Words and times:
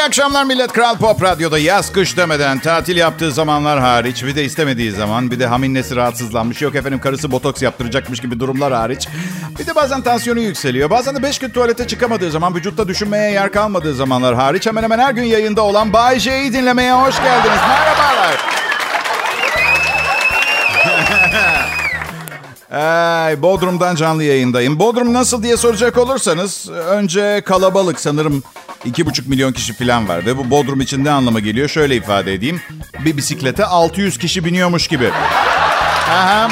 İyi 0.00 0.04
akşamlar 0.04 0.44
millet. 0.44 0.72
Kral 0.72 0.98
Pop 0.98 1.22
Radyo'da 1.22 1.58
yaz 1.58 1.92
kış 1.92 2.16
demeden 2.16 2.58
tatil 2.58 2.96
yaptığı 2.96 3.32
zamanlar 3.32 3.80
hariç 3.80 4.24
bir 4.24 4.36
de 4.36 4.44
istemediği 4.44 4.92
zaman 4.92 5.30
bir 5.30 5.40
de 5.40 5.46
haminnesi 5.46 5.96
rahatsızlanmış 5.96 6.62
yok 6.62 6.74
efendim 6.74 7.00
karısı 7.00 7.32
botoks 7.32 7.62
yaptıracakmış 7.62 8.20
gibi 8.20 8.40
durumlar 8.40 8.72
hariç. 8.72 9.08
Bir 9.58 9.66
de 9.66 9.74
bazen 9.74 10.02
tansiyonu 10.02 10.40
yükseliyor. 10.40 10.90
Bazen 10.90 11.16
de 11.16 11.22
5 11.22 11.38
gün 11.38 11.50
tuvalete 11.50 11.86
çıkamadığı 11.86 12.30
zaman 12.30 12.54
vücutta 12.54 12.88
düşünmeye 12.88 13.32
yer 13.32 13.52
kalmadığı 13.52 13.94
zamanlar 13.94 14.34
hariç 14.34 14.66
hemen 14.66 14.82
hemen 14.82 14.98
her 14.98 15.10
gün 15.12 15.24
yayında 15.24 15.62
olan 15.62 15.92
Bay 15.92 16.18
J'yi 16.18 16.52
dinlemeye 16.52 16.92
hoş 16.92 17.16
geldiniz. 17.16 17.60
Merhabalar. 17.68 18.59
Ay, 22.70 23.42
Bodrum'dan 23.42 23.94
canlı 23.94 24.24
yayındayım. 24.24 24.78
Bodrum 24.78 25.12
nasıl 25.12 25.42
diye 25.42 25.56
soracak 25.56 25.98
olursanız 25.98 26.68
önce 26.70 27.42
kalabalık 27.46 28.00
sanırım 28.00 28.42
iki 28.84 29.06
buçuk 29.06 29.28
milyon 29.28 29.52
kişi 29.52 29.72
falan 29.72 30.08
var. 30.08 30.26
Ve 30.26 30.38
bu 30.38 30.50
Bodrum 30.50 30.80
için 30.80 31.04
ne 31.04 31.10
anlama 31.10 31.40
geliyor 31.40 31.68
şöyle 31.68 31.96
ifade 31.96 32.34
edeyim. 32.34 32.60
Bir 33.04 33.16
bisiklete 33.16 33.64
600 33.64 34.18
kişi 34.18 34.44
biniyormuş 34.44 34.88
gibi. 34.88 35.10
Aha. 36.10 36.48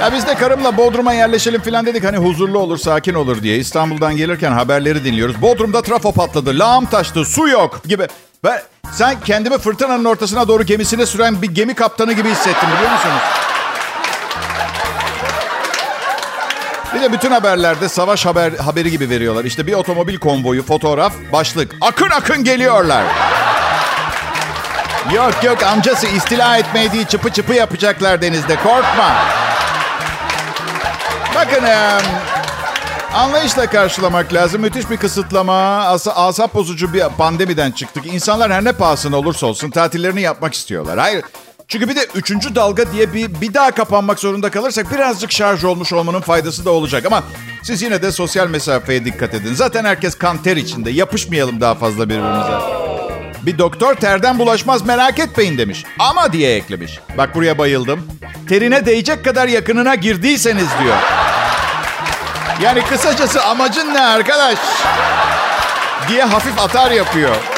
Ya 0.00 0.12
biz 0.12 0.26
de 0.26 0.34
karımla 0.34 0.76
Bodrum'a 0.76 1.12
yerleşelim 1.12 1.60
falan 1.60 1.86
dedik. 1.86 2.04
Hani 2.04 2.16
huzurlu 2.16 2.58
olur, 2.58 2.78
sakin 2.78 3.14
olur 3.14 3.42
diye. 3.42 3.56
İstanbul'dan 3.56 4.16
gelirken 4.16 4.52
haberleri 4.52 5.04
dinliyoruz. 5.04 5.42
Bodrum'da 5.42 5.82
trafo 5.82 6.12
patladı, 6.12 6.58
lağım 6.58 6.86
taştı, 6.86 7.24
su 7.24 7.48
yok 7.48 7.80
gibi. 7.84 8.06
Ve 8.44 8.62
sen 8.92 9.20
kendimi 9.20 9.58
fırtınanın 9.58 10.04
ortasına 10.04 10.48
doğru 10.48 10.62
gemisine 10.62 11.06
süren 11.06 11.42
bir 11.42 11.50
gemi 11.50 11.74
kaptanı 11.74 12.12
gibi 12.12 12.30
hissettim 12.30 12.68
biliyor 12.76 12.92
musunuz? 12.92 13.47
Bir 16.94 17.02
de 17.02 17.12
bütün 17.12 17.30
haberlerde 17.30 17.88
savaş 17.88 18.26
haber 18.26 18.52
haberi 18.52 18.90
gibi 18.90 19.10
veriyorlar. 19.10 19.44
İşte 19.44 19.66
bir 19.66 19.72
otomobil 19.72 20.18
konvoyu, 20.18 20.62
fotoğraf, 20.62 21.12
başlık. 21.32 21.74
Akın 21.80 22.10
akın 22.10 22.44
geliyorlar. 22.44 23.04
Yok 25.14 25.44
yok 25.44 25.62
amcası 25.62 26.06
istila 26.06 26.56
etmeye 26.58 26.92
değil 26.92 27.06
çıpı 27.06 27.30
çıpı 27.30 27.54
yapacaklar 27.54 28.22
denizde. 28.22 28.56
Korkma. 28.56 29.14
Bakın 31.34 31.64
anlayışla 33.14 33.66
karşılamak 33.70 34.34
lazım. 34.34 34.60
Müthiş 34.60 34.90
bir 34.90 34.96
kısıtlama, 34.96 35.84
asa, 35.84 36.12
asap 36.12 36.54
bozucu 36.54 36.92
bir 36.92 37.04
pandemiden 37.18 37.70
çıktık. 37.70 38.06
İnsanlar 38.06 38.52
her 38.52 38.64
ne 38.64 38.72
pahasına 38.72 39.16
olursa 39.16 39.46
olsun 39.46 39.70
tatillerini 39.70 40.20
yapmak 40.20 40.54
istiyorlar. 40.54 40.98
Hayır 40.98 41.24
çünkü 41.68 41.88
bir 41.88 41.96
de 41.96 42.06
üçüncü 42.14 42.54
dalga 42.54 42.92
diye 42.92 43.12
bir, 43.14 43.40
bir 43.40 43.54
daha 43.54 43.70
kapanmak 43.70 44.18
zorunda 44.18 44.50
kalırsak 44.50 44.92
birazcık 44.92 45.32
şarj 45.32 45.64
olmuş 45.64 45.92
olmanın 45.92 46.20
faydası 46.20 46.64
da 46.64 46.70
olacak. 46.70 47.06
Ama 47.06 47.22
siz 47.62 47.82
yine 47.82 48.02
de 48.02 48.12
sosyal 48.12 48.48
mesafeye 48.48 49.04
dikkat 49.04 49.34
edin. 49.34 49.54
Zaten 49.54 49.84
herkes 49.84 50.14
kan 50.14 50.42
ter 50.42 50.56
içinde. 50.56 50.90
Yapışmayalım 50.90 51.60
daha 51.60 51.74
fazla 51.74 52.08
birbirimize. 52.08 52.78
Bir 53.42 53.58
doktor 53.58 53.94
terden 53.94 54.38
bulaşmaz 54.38 54.82
merak 54.82 55.18
etmeyin 55.18 55.58
demiş. 55.58 55.84
Ama 55.98 56.32
diye 56.32 56.56
eklemiş. 56.56 56.98
Bak 57.18 57.34
buraya 57.34 57.58
bayıldım. 57.58 58.06
Terine 58.48 58.86
değecek 58.86 59.24
kadar 59.24 59.48
yakınına 59.48 59.94
girdiyseniz 59.94 60.68
diyor. 60.82 60.96
Yani 62.62 62.82
kısacası 62.82 63.44
amacın 63.44 63.94
ne 63.94 64.00
arkadaş? 64.00 64.58
Diye 66.08 66.24
hafif 66.24 66.58
atar 66.58 66.90
yapıyor. 66.90 67.57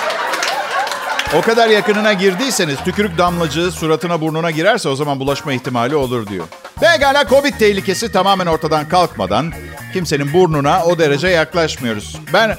O 1.38 1.40
kadar 1.40 1.68
yakınına 1.68 2.12
girdiyseniz 2.12 2.76
tükürük 2.84 3.18
damlacığı 3.18 3.70
suratına 3.72 4.20
burnuna 4.20 4.50
girerse 4.50 4.88
o 4.88 4.96
zaman 4.96 5.20
bulaşma 5.20 5.52
ihtimali 5.52 5.96
olur 5.96 6.26
diyor. 6.26 6.44
Pekala 6.80 7.28
Covid 7.28 7.54
tehlikesi 7.54 8.12
tamamen 8.12 8.46
ortadan 8.46 8.88
kalkmadan 8.88 9.52
kimsenin 9.92 10.32
burnuna 10.32 10.84
o 10.84 10.98
derece 10.98 11.28
yaklaşmıyoruz. 11.28 12.16
Ben 12.32 12.56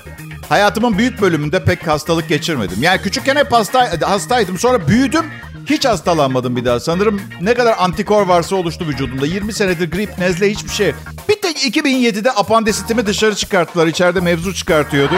hayatımın 0.50 0.98
büyük 0.98 1.22
bölümünde 1.22 1.64
pek 1.64 1.88
hastalık 1.88 2.30
geçirmedim. 2.30 2.78
Yani 2.82 3.02
küçükken 3.02 3.36
hep 3.36 3.52
hasta, 3.52 3.90
hastaydım 4.10 4.58
sonra 4.58 4.88
büyüdüm. 4.88 5.26
Hiç 5.66 5.86
hastalanmadım 5.86 6.56
bir 6.56 6.66
daha. 6.66 6.80
Sanırım 6.80 7.22
ne 7.42 7.54
kadar 7.54 7.76
antikor 7.80 8.28
varsa 8.28 8.56
oluştu 8.56 8.88
vücudumda. 8.88 9.26
20 9.26 9.54
senedir 9.54 9.92
grip, 9.92 10.18
nezle 10.18 10.52
hiçbir 10.52 10.70
şey. 10.70 10.94
Bir 11.30 11.42
tek 11.42 11.66
2007'de 11.66 12.32
apandisitimi 12.32 13.06
dışarı 13.06 13.36
çıkarttılar. 13.36 13.88
İçeride 13.88 14.20
mevzu 14.20 14.54
çıkartıyordu. 14.54 15.16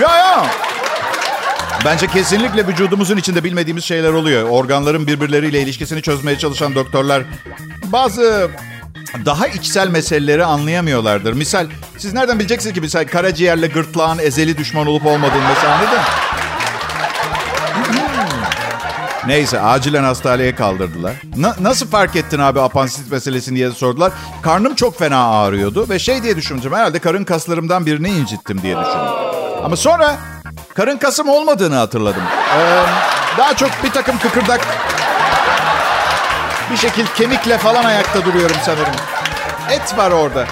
Ya 0.00 0.16
ya. 0.16 0.46
Bence 1.84 2.06
kesinlikle 2.06 2.66
vücudumuzun 2.66 3.16
içinde 3.16 3.44
bilmediğimiz 3.44 3.84
şeyler 3.84 4.12
oluyor. 4.12 4.48
Organların 4.48 5.06
birbirleriyle 5.06 5.60
ilişkisini 5.62 6.02
çözmeye 6.02 6.38
çalışan 6.38 6.74
doktorlar 6.74 7.22
bazı 7.84 8.50
daha 9.24 9.46
içsel 9.46 9.88
meseleleri 9.88 10.44
anlayamıyorlardır. 10.44 11.32
Misal 11.32 11.66
siz 11.98 12.12
nereden 12.14 12.38
bileceksiniz 12.38 12.74
ki 12.74 12.80
misal 12.80 13.04
karaciğerle 13.06 13.66
gırtlağın 13.66 14.18
ezeli 14.18 14.58
düşman 14.58 14.86
olup 14.86 15.06
olmadığını 15.06 15.48
mesela 15.48 15.74
anladın? 15.74 15.98
Neyse 19.26 19.60
acilen 19.60 20.04
hastaneye 20.04 20.54
kaldırdılar. 20.54 21.12
Na- 21.36 21.56
nasıl 21.60 21.86
fark 21.88 22.16
ettin 22.16 22.38
abi 22.38 22.60
apandisit 22.60 23.12
meselesini 23.12 23.56
diye 23.56 23.70
sordular. 23.70 24.12
Karnım 24.42 24.74
çok 24.74 24.98
fena 24.98 25.24
ağrıyordu 25.24 25.86
ve 25.88 25.98
şey 25.98 26.22
diye 26.22 26.36
düşündüm 26.36 26.72
herhalde 26.72 26.98
karın 26.98 27.24
kaslarımdan 27.24 27.86
birini 27.86 28.08
incittim 28.08 28.62
diye 28.62 28.76
düşündüm. 28.76 29.30
Ama 29.64 29.76
sonra 29.76 30.16
karın 30.74 30.98
kasım 30.98 31.28
olmadığını 31.28 31.74
hatırladım. 31.76 32.22
Ee, 32.58 32.82
daha 33.38 33.56
çok 33.56 33.70
bir 33.84 33.90
takım 33.90 34.18
kıkırdak 34.18 34.60
bir 36.72 36.76
şekil 36.76 37.06
kemikle 37.06 37.58
falan 37.58 37.84
ayakta 37.84 38.24
duruyorum 38.24 38.56
sanırım. 38.64 38.94
Et 39.70 39.98
var 39.98 40.10
orada. 40.10 40.46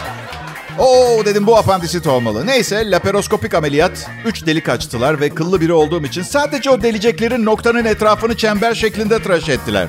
Oo 0.79 1.25
dedim 1.25 1.47
bu 1.47 1.57
apandisit 1.57 2.07
olmalı. 2.07 2.47
Neyse 2.47 2.91
laparoskopik 2.91 3.55
ameliyat. 3.55 4.11
Üç 4.25 4.47
delik 4.47 4.69
açtılar 4.69 5.21
ve 5.21 5.31
kıllı 5.31 5.61
biri 5.61 5.73
olduğum 5.73 6.05
için 6.05 6.23
sadece 6.23 6.71
o 6.71 6.83
deliceklerin 6.83 7.45
noktanın 7.45 7.85
etrafını 7.85 8.37
çember 8.37 8.75
şeklinde 8.75 9.23
tıraş 9.23 9.49
ettiler. 9.49 9.89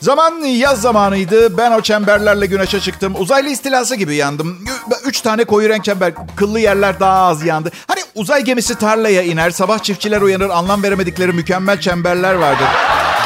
Zaman 0.00 0.40
yaz 0.40 0.80
zamanıydı. 0.80 1.58
Ben 1.58 1.72
o 1.72 1.80
çemberlerle 1.80 2.46
güneşe 2.46 2.80
çıktım. 2.80 3.14
Uzaylı 3.18 3.48
istilası 3.48 3.96
gibi 3.96 4.14
yandım. 4.14 4.58
Üç 5.04 5.20
tane 5.20 5.44
koyu 5.44 5.68
renk 5.68 5.84
çember. 5.84 6.12
Kıllı 6.36 6.60
yerler 6.60 7.00
daha 7.00 7.26
az 7.26 7.44
yandı. 7.44 7.70
Hani 7.86 8.00
uzay 8.14 8.44
gemisi 8.44 8.74
tarlaya 8.78 9.22
iner. 9.22 9.50
Sabah 9.50 9.78
çiftçiler 9.78 10.20
uyanır. 10.20 10.50
Anlam 10.50 10.82
veremedikleri 10.82 11.32
mükemmel 11.32 11.80
çemberler 11.80 12.34
vardır. 12.34 12.66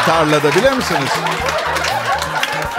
Tarlada 0.06 0.50
bilir 0.55 0.72
misiniz? 0.72 1.10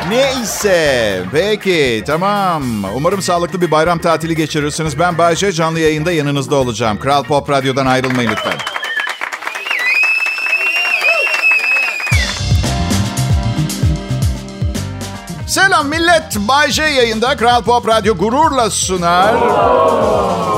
Neyse. 0.10 1.22
Peki 1.32 2.04
tamam. 2.08 2.64
Umarım 2.96 3.22
sağlıklı 3.22 3.62
bir 3.62 3.72
bayram 3.72 4.00
tatili 4.00 4.36
geçirirsiniz. 4.36 5.00
Ben 5.00 5.18
Bayce 5.18 5.52
canlı 5.52 5.80
yayında 5.80 6.12
yanınızda 6.12 6.56
olacağım. 6.56 7.00
Kral 7.00 7.24
Pop 7.24 7.50
Radyo'dan 7.50 7.86
ayrılmayın 7.86 8.32
lütfen. 8.32 8.58
Selam 15.54 15.88
millet. 15.88 16.38
Bay 16.38 16.72
J 16.72 16.84
yayında 16.84 17.38
Kral 17.38 17.62
Pop 17.64 17.88
Radyo 17.88 18.18
gururla 18.18 18.70
sunar. 18.70 19.36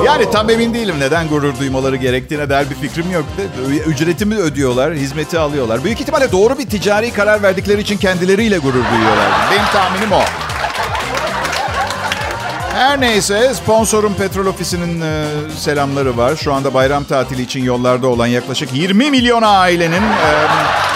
Yani 0.04 0.30
tam 0.30 0.50
emin 0.50 0.74
değilim 0.74 0.96
neden 1.00 1.28
gurur 1.28 1.58
duymaları 1.58 1.96
gerektiğine 1.96 2.50
dair 2.50 2.70
bir 2.70 2.74
fikrim 2.74 3.10
yok. 3.10 3.24
Ücretimi 3.86 4.36
ödüyorlar, 4.36 4.94
hizmeti 4.94 5.38
alıyorlar. 5.38 5.84
Büyük 5.84 6.00
ihtimalle 6.00 6.32
doğru 6.32 6.58
bir 6.58 6.66
ticari 6.66 7.12
karar 7.12 7.42
verdikleri 7.42 7.80
için 7.80 7.96
kendileriyle 7.96 8.58
gurur 8.58 8.84
duyuyorlar. 8.92 9.30
Benim 9.50 9.66
tahminim 9.72 10.12
o. 10.12 10.20
Her 12.74 13.00
neyse 13.00 13.54
sponsorum 13.54 14.14
Petrol 14.14 14.46
Ofisi'nin 14.46 15.00
e, 15.00 15.24
selamları 15.58 16.16
var. 16.16 16.36
Şu 16.36 16.54
anda 16.54 16.74
bayram 16.74 17.04
tatili 17.04 17.42
için 17.42 17.64
yollarda 17.64 18.08
olan 18.08 18.26
yaklaşık 18.26 18.74
20 18.74 19.10
milyon 19.10 19.42
ailenin... 19.42 20.02
E, 20.02 20.95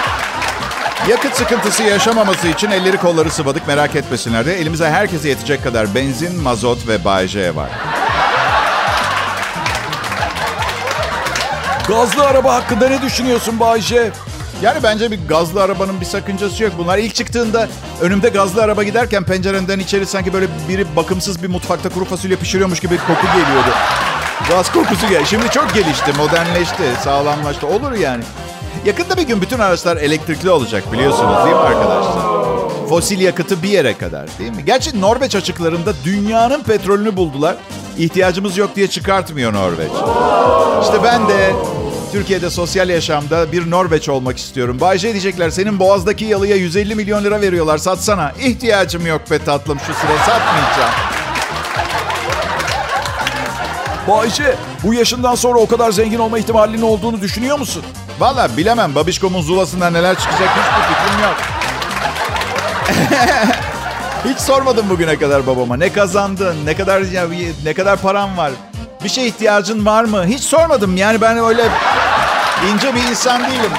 Yakıt 1.10 1.34
sıkıntısı 1.34 1.82
yaşamaması 1.82 2.48
için 2.48 2.70
elleri 2.70 2.96
kolları 2.96 3.30
sıvadık 3.30 3.68
merak 3.68 3.96
etmesinler 3.96 4.46
de 4.46 4.60
elimize 4.60 4.90
herkese 4.90 5.28
yetecek 5.28 5.62
kadar 5.62 5.94
benzin, 5.94 6.42
mazot 6.42 6.88
ve 6.88 7.04
Bay 7.04 7.28
J 7.28 7.56
var. 7.56 7.70
Gazlı 11.88 12.24
araba 12.24 12.54
hakkında 12.54 12.88
ne 12.88 13.02
düşünüyorsun 13.02 13.60
Bay 13.60 13.80
J? 13.80 14.10
Yani 14.62 14.82
bence 14.82 15.10
bir 15.10 15.28
gazlı 15.28 15.62
arabanın 15.62 16.00
bir 16.00 16.06
sakıncası 16.06 16.62
yok. 16.62 16.72
Bunlar 16.78 16.98
ilk 16.98 17.14
çıktığında 17.14 17.68
önümde 18.00 18.28
gazlı 18.28 18.62
araba 18.62 18.82
giderken 18.82 19.24
pencerenden 19.24 19.78
içeri 19.78 20.06
sanki 20.06 20.32
böyle 20.32 20.46
biri 20.68 20.96
bakımsız 20.96 21.42
bir 21.42 21.48
mutfakta 21.48 21.88
kuru 21.88 22.04
fasulye 22.04 22.36
pişiriyormuş 22.36 22.80
gibi 22.80 22.94
bir 22.94 22.98
koku 22.98 23.26
geliyordu. 23.26 23.70
Gaz 24.48 24.72
kokusu 24.72 25.08
gel. 25.08 25.24
Şimdi 25.24 25.50
çok 25.50 25.74
gelişti, 25.74 26.12
modernleşti, 26.12 26.82
sağlamlaştı. 27.04 27.66
Olur 27.66 27.92
yani. 27.92 28.22
Yakında 28.84 29.16
bir 29.16 29.22
gün 29.22 29.40
bütün 29.42 29.58
araçlar 29.58 29.96
elektrikli 29.96 30.50
olacak 30.50 30.92
biliyorsunuz 30.92 31.36
değil 31.44 31.56
mi 31.56 31.62
arkadaşlar? 31.62 32.22
Fosil 32.88 33.20
yakıtı 33.20 33.62
bir 33.62 33.68
yere 33.68 33.98
kadar 33.98 34.28
değil 34.38 34.50
mi? 34.50 34.64
Gerçi 34.66 35.00
Norveç 35.00 35.34
açıklarında 35.34 35.92
dünyanın 36.04 36.62
petrolünü 36.62 37.16
buldular. 37.16 37.56
İhtiyacımız 37.98 38.56
yok 38.56 38.76
diye 38.76 38.86
çıkartmıyor 38.88 39.52
Norveç. 39.52 39.90
İşte 40.82 41.04
ben 41.04 41.28
de 41.28 41.52
Türkiye'de 42.12 42.50
sosyal 42.50 42.88
yaşamda 42.88 43.52
bir 43.52 43.70
Norveç 43.70 44.08
olmak 44.08 44.38
istiyorum. 44.38 44.80
Bayce 44.80 45.12
diyecekler 45.12 45.50
senin 45.50 45.78
boğazdaki 45.78 46.24
yalıya 46.24 46.56
150 46.56 46.94
milyon 46.94 47.24
lira 47.24 47.40
veriyorlar 47.40 47.78
satsana. 47.78 48.32
İhtiyacım 48.40 49.06
yok 49.06 49.30
be 49.30 49.38
tatlım 49.44 49.78
şu 49.78 49.94
sıra 49.94 50.18
satmayacağım. 50.26 50.94
Bayce 54.08 54.54
bu 54.84 54.94
yaşından 54.94 55.34
sonra 55.34 55.58
o 55.58 55.66
kadar 55.66 55.90
zengin 55.90 56.18
olma 56.18 56.38
ihtimalinin 56.38 56.82
olduğunu 56.82 57.20
düşünüyor 57.20 57.58
musun? 57.58 57.82
Valla 58.20 58.56
bilemem 58.56 58.94
babişkomun 58.94 59.42
zulasından 59.42 59.92
neler 59.92 60.18
çıkacak 60.18 60.48
hiçbir 60.48 60.94
fikrim 60.94 61.22
yok. 61.22 61.36
Hiç 64.24 64.38
sormadım 64.38 64.90
bugüne 64.90 65.18
kadar 65.18 65.46
babama. 65.46 65.76
Ne 65.76 65.92
kazandın? 65.92 66.66
Ne 66.66 66.76
kadar 66.76 67.02
ne 67.64 67.74
kadar 67.74 67.96
param 68.00 68.36
var? 68.36 68.52
Bir 69.04 69.08
şey 69.08 69.28
ihtiyacın 69.28 69.86
var 69.86 70.04
mı? 70.04 70.24
Hiç 70.26 70.40
sormadım. 70.40 70.96
Yani 70.96 71.20
ben 71.20 71.38
öyle 71.38 71.62
ince 72.72 72.94
bir 72.94 73.02
insan 73.02 73.42
değilim. 73.42 73.70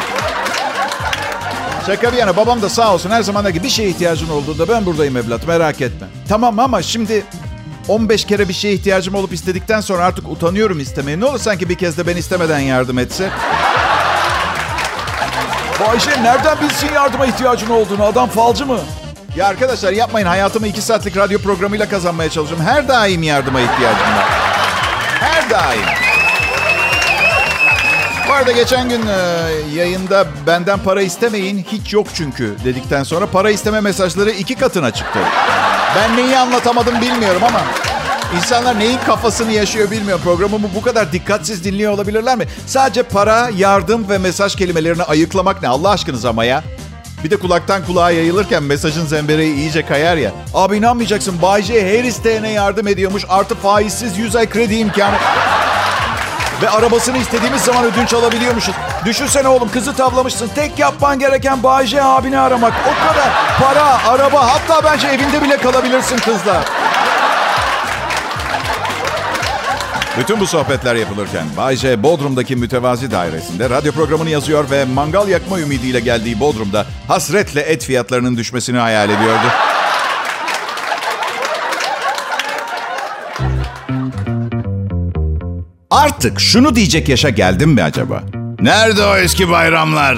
Şaka 1.85 2.11
bir 2.13 2.17
yana 2.17 2.37
babam 2.37 2.61
da 2.61 2.69
sağ 2.69 2.93
olsun 2.93 3.09
her 3.09 3.21
zaman 3.21 3.45
bir 3.63 3.69
şeye 3.69 3.89
ihtiyacın 3.89 4.29
olduğunda 4.29 4.69
ben 4.69 4.85
buradayım 4.85 5.17
evlat 5.17 5.47
merak 5.47 5.81
etme. 5.81 6.07
Tamam 6.29 6.59
ama 6.59 6.81
şimdi 6.81 7.25
15 7.87 8.25
kere 8.25 8.49
bir 8.49 8.53
şeye 8.53 8.73
ihtiyacım 8.73 9.15
olup 9.15 9.33
istedikten 9.33 9.81
sonra 9.81 10.05
artık 10.05 10.29
utanıyorum 10.31 10.79
istemeye. 10.79 11.19
Ne 11.19 11.25
olur 11.25 11.39
sanki 11.39 11.69
bir 11.69 11.75
kez 11.75 11.97
de 11.97 12.07
ben 12.07 12.17
istemeden 12.17 12.59
yardım 12.59 12.99
etse. 12.99 13.29
Bayce 15.87 16.23
nereden 16.23 16.57
bilsin 16.61 16.93
yardıma 16.93 17.25
ihtiyacın 17.25 17.69
olduğunu? 17.69 18.03
Adam 18.03 18.29
falcı 18.29 18.65
mı? 18.65 18.79
Ya 19.35 19.47
arkadaşlar 19.47 19.91
yapmayın 19.93 20.27
hayatımı 20.27 20.67
2 20.67 20.81
saatlik 20.81 21.17
radyo 21.17 21.39
programıyla 21.39 21.89
kazanmaya 21.89 22.29
çalışıyorum. 22.29 22.65
Her 22.65 22.87
daim 22.87 23.23
yardıma 23.23 23.61
ihtiyacım 23.61 24.01
var. 24.01 24.29
Her 25.19 25.49
daim. 25.49 25.81
Bu 28.27 28.33
arada 28.33 28.51
geçen 28.51 28.89
gün 28.89 29.01
e, 29.07 29.17
yayında 29.75 30.25
benden 30.47 30.79
para 30.79 31.01
istemeyin 31.01 31.65
hiç 31.71 31.93
yok 31.93 32.07
çünkü 32.13 32.55
dedikten 32.65 33.03
sonra 33.03 33.25
para 33.25 33.49
isteme 33.51 33.81
mesajları 33.81 34.31
iki 34.31 34.55
katına 34.55 34.91
çıktı. 34.91 35.19
Ben 35.95 36.17
neyi 36.17 36.37
anlatamadım 36.37 37.01
bilmiyorum 37.01 37.41
ama 37.43 37.61
insanlar 38.37 38.79
neyin 38.79 38.99
kafasını 39.05 39.51
yaşıyor 39.51 39.91
bilmiyorum. 39.91 40.23
Programımı 40.23 40.67
bu 40.75 40.81
kadar 40.81 41.11
dikkatsiz 41.11 41.63
dinliyor 41.63 41.93
olabilirler 41.93 42.37
mi? 42.37 42.47
Sadece 42.65 43.03
para, 43.03 43.49
yardım 43.57 44.09
ve 44.09 44.17
mesaj 44.17 44.55
kelimelerini 44.55 45.03
ayıklamak 45.03 45.61
ne 45.61 45.67
Allah 45.67 45.89
aşkınıza 45.89 46.29
ama 46.29 46.45
ya. 46.45 46.63
Bir 47.23 47.31
de 47.31 47.37
kulaktan 47.37 47.85
kulağa 47.85 48.11
yayılırken 48.11 48.63
mesajın 48.63 49.05
zembereği 49.05 49.55
iyice 49.55 49.85
kayar 49.85 50.17
ya. 50.17 50.31
Abi 50.53 50.77
inanmayacaksın 50.77 51.41
Bay 51.41 51.63
J 51.63 51.99
her 51.99 52.03
isteyene 52.03 52.51
yardım 52.51 52.87
ediyormuş. 52.87 53.25
Artı 53.29 53.55
faizsiz 53.55 54.17
100 54.17 54.35
ay 54.35 54.49
kredi 54.49 54.75
imkanı. 54.75 55.15
Ve 56.61 56.69
arabasını 56.69 57.17
istediğimiz 57.17 57.61
zaman 57.61 57.85
ödünç 57.85 58.13
alabiliyormuşuz. 58.13 58.75
Düşünsene 59.05 59.47
oğlum 59.47 59.69
kızı 59.71 59.93
tavlamışsın. 59.93 60.49
Tek 60.55 60.79
yapman 60.79 61.19
gereken 61.19 61.63
Bay 61.63 61.87
J 61.87 62.03
abini 62.03 62.39
aramak. 62.39 62.73
O 62.85 63.07
kadar. 63.07 63.29
Para, 63.61 64.07
araba 64.07 64.47
hatta 64.53 64.83
bence 64.83 65.07
evinde 65.07 65.41
bile 65.41 65.57
kalabilirsin 65.57 66.17
kızla. 66.17 66.63
Bütün 70.19 70.39
bu 70.39 70.47
sohbetler 70.47 70.95
yapılırken 70.95 71.45
Bay 71.57 71.75
J 71.75 72.03
Bodrum'daki 72.03 72.55
mütevazi 72.55 73.11
dairesinde 73.11 73.69
radyo 73.69 73.91
programını 73.91 74.29
yazıyor 74.29 74.69
ve 74.71 74.85
mangal 74.85 75.27
yakma 75.27 75.59
ümidiyle 75.59 75.99
geldiği 75.99 76.39
Bodrum'da 76.39 76.85
hasretle 77.07 77.61
et 77.61 77.83
fiyatlarının 77.85 78.37
düşmesini 78.37 78.77
hayal 78.77 79.09
ediyordu. 79.09 79.47
Artık 85.89 86.39
şunu 86.39 86.75
diyecek 86.75 87.09
yaşa 87.09 87.29
geldim 87.29 87.69
mi 87.69 87.83
acaba? 87.83 88.23
Nerede 88.61 89.05
o 89.05 89.15
eski 89.17 89.49
bayramlar? 89.49 90.17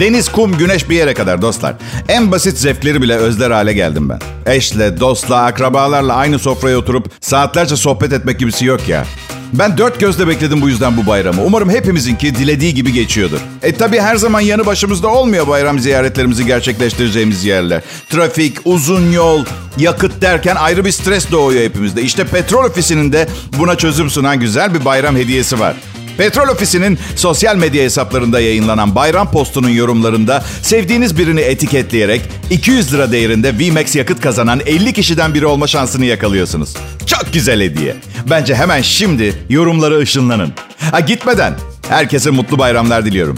Deniz, 0.00 0.28
kum, 0.28 0.58
güneş 0.58 0.90
bir 0.90 0.96
yere 0.96 1.14
kadar 1.14 1.42
dostlar. 1.42 1.74
En 2.08 2.32
basit 2.32 2.58
zevkleri 2.58 3.02
bile 3.02 3.14
özler 3.14 3.50
hale 3.50 3.72
geldim 3.72 4.08
ben. 4.08 4.35
Eşle, 4.46 5.00
dostla, 5.00 5.42
akrabalarla 5.42 6.14
aynı 6.14 6.38
sofraya 6.38 6.78
oturup 6.78 7.10
saatlerce 7.20 7.76
sohbet 7.76 8.12
etmek 8.12 8.38
gibisi 8.38 8.64
yok 8.64 8.88
ya. 8.88 9.04
Ben 9.52 9.78
dört 9.78 10.00
gözle 10.00 10.28
bekledim 10.28 10.62
bu 10.62 10.68
yüzden 10.68 10.96
bu 10.96 11.06
bayramı. 11.06 11.42
Umarım 11.44 11.70
hepimizinki 11.70 12.34
dilediği 12.34 12.74
gibi 12.74 12.92
geçiyordur. 12.92 13.40
E 13.62 13.74
tabi 13.74 14.00
her 14.00 14.16
zaman 14.16 14.40
yanı 14.40 14.66
başımızda 14.66 15.08
olmuyor 15.08 15.48
bayram 15.48 15.78
ziyaretlerimizi 15.78 16.46
gerçekleştireceğimiz 16.46 17.44
yerler. 17.44 17.82
Trafik, 18.10 18.56
uzun 18.64 19.12
yol, 19.12 19.44
yakıt 19.78 20.22
derken 20.22 20.56
ayrı 20.56 20.84
bir 20.84 20.92
stres 20.92 21.30
doğuyor 21.30 21.64
hepimizde. 21.64 22.02
İşte 22.02 22.24
petrol 22.24 22.64
ofisinin 22.64 23.12
de 23.12 23.28
buna 23.58 23.76
çözüm 23.76 24.10
sunan 24.10 24.40
güzel 24.40 24.74
bir 24.74 24.84
bayram 24.84 25.16
hediyesi 25.16 25.60
var. 25.60 25.76
Petrol 26.18 26.48
Ofisi'nin 26.48 26.98
sosyal 27.16 27.56
medya 27.56 27.84
hesaplarında 27.84 28.40
yayınlanan 28.40 28.94
bayram 28.94 29.30
postunun 29.30 29.68
yorumlarında 29.68 30.44
sevdiğiniz 30.62 31.18
birini 31.18 31.40
etiketleyerek 31.40 32.22
200 32.50 32.94
lira 32.94 33.12
değerinde 33.12 33.58
VMAX 33.58 33.96
yakıt 33.96 34.20
kazanan 34.20 34.60
50 34.66 34.92
kişiden 34.92 35.34
biri 35.34 35.46
olma 35.46 35.66
şansını 35.66 36.04
yakalıyorsunuz. 36.04 36.74
Çok 37.06 37.32
güzel 37.32 37.60
hediye. 37.62 37.96
Bence 38.30 38.54
hemen 38.54 38.82
şimdi 38.82 39.34
yorumları 39.48 39.98
ışınlanın. 39.98 40.52
Ha 40.90 41.00
gitmeden 41.00 41.54
herkese 41.88 42.30
mutlu 42.30 42.58
bayramlar 42.58 43.04
diliyorum. 43.04 43.36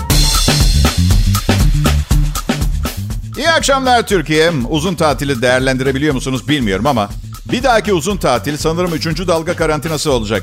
İyi 3.39 3.51
akşamlar 3.51 4.07
Türkiye. 4.07 4.51
Uzun 4.71 4.95
tatili 4.95 5.43
değerlendirebiliyor 5.43 6.15
musunuz 6.15 6.49
bilmiyorum 6.49 6.87
ama 6.87 7.09
bir 7.53 7.63
dahaki 7.63 7.93
uzun 7.93 8.17
tatil 8.17 8.57
sanırım 8.57 8.95
3. 8.95 9.07
dalga 9.07 9.57
karantinası 9.57 10.13
olacak. 10.13 10.43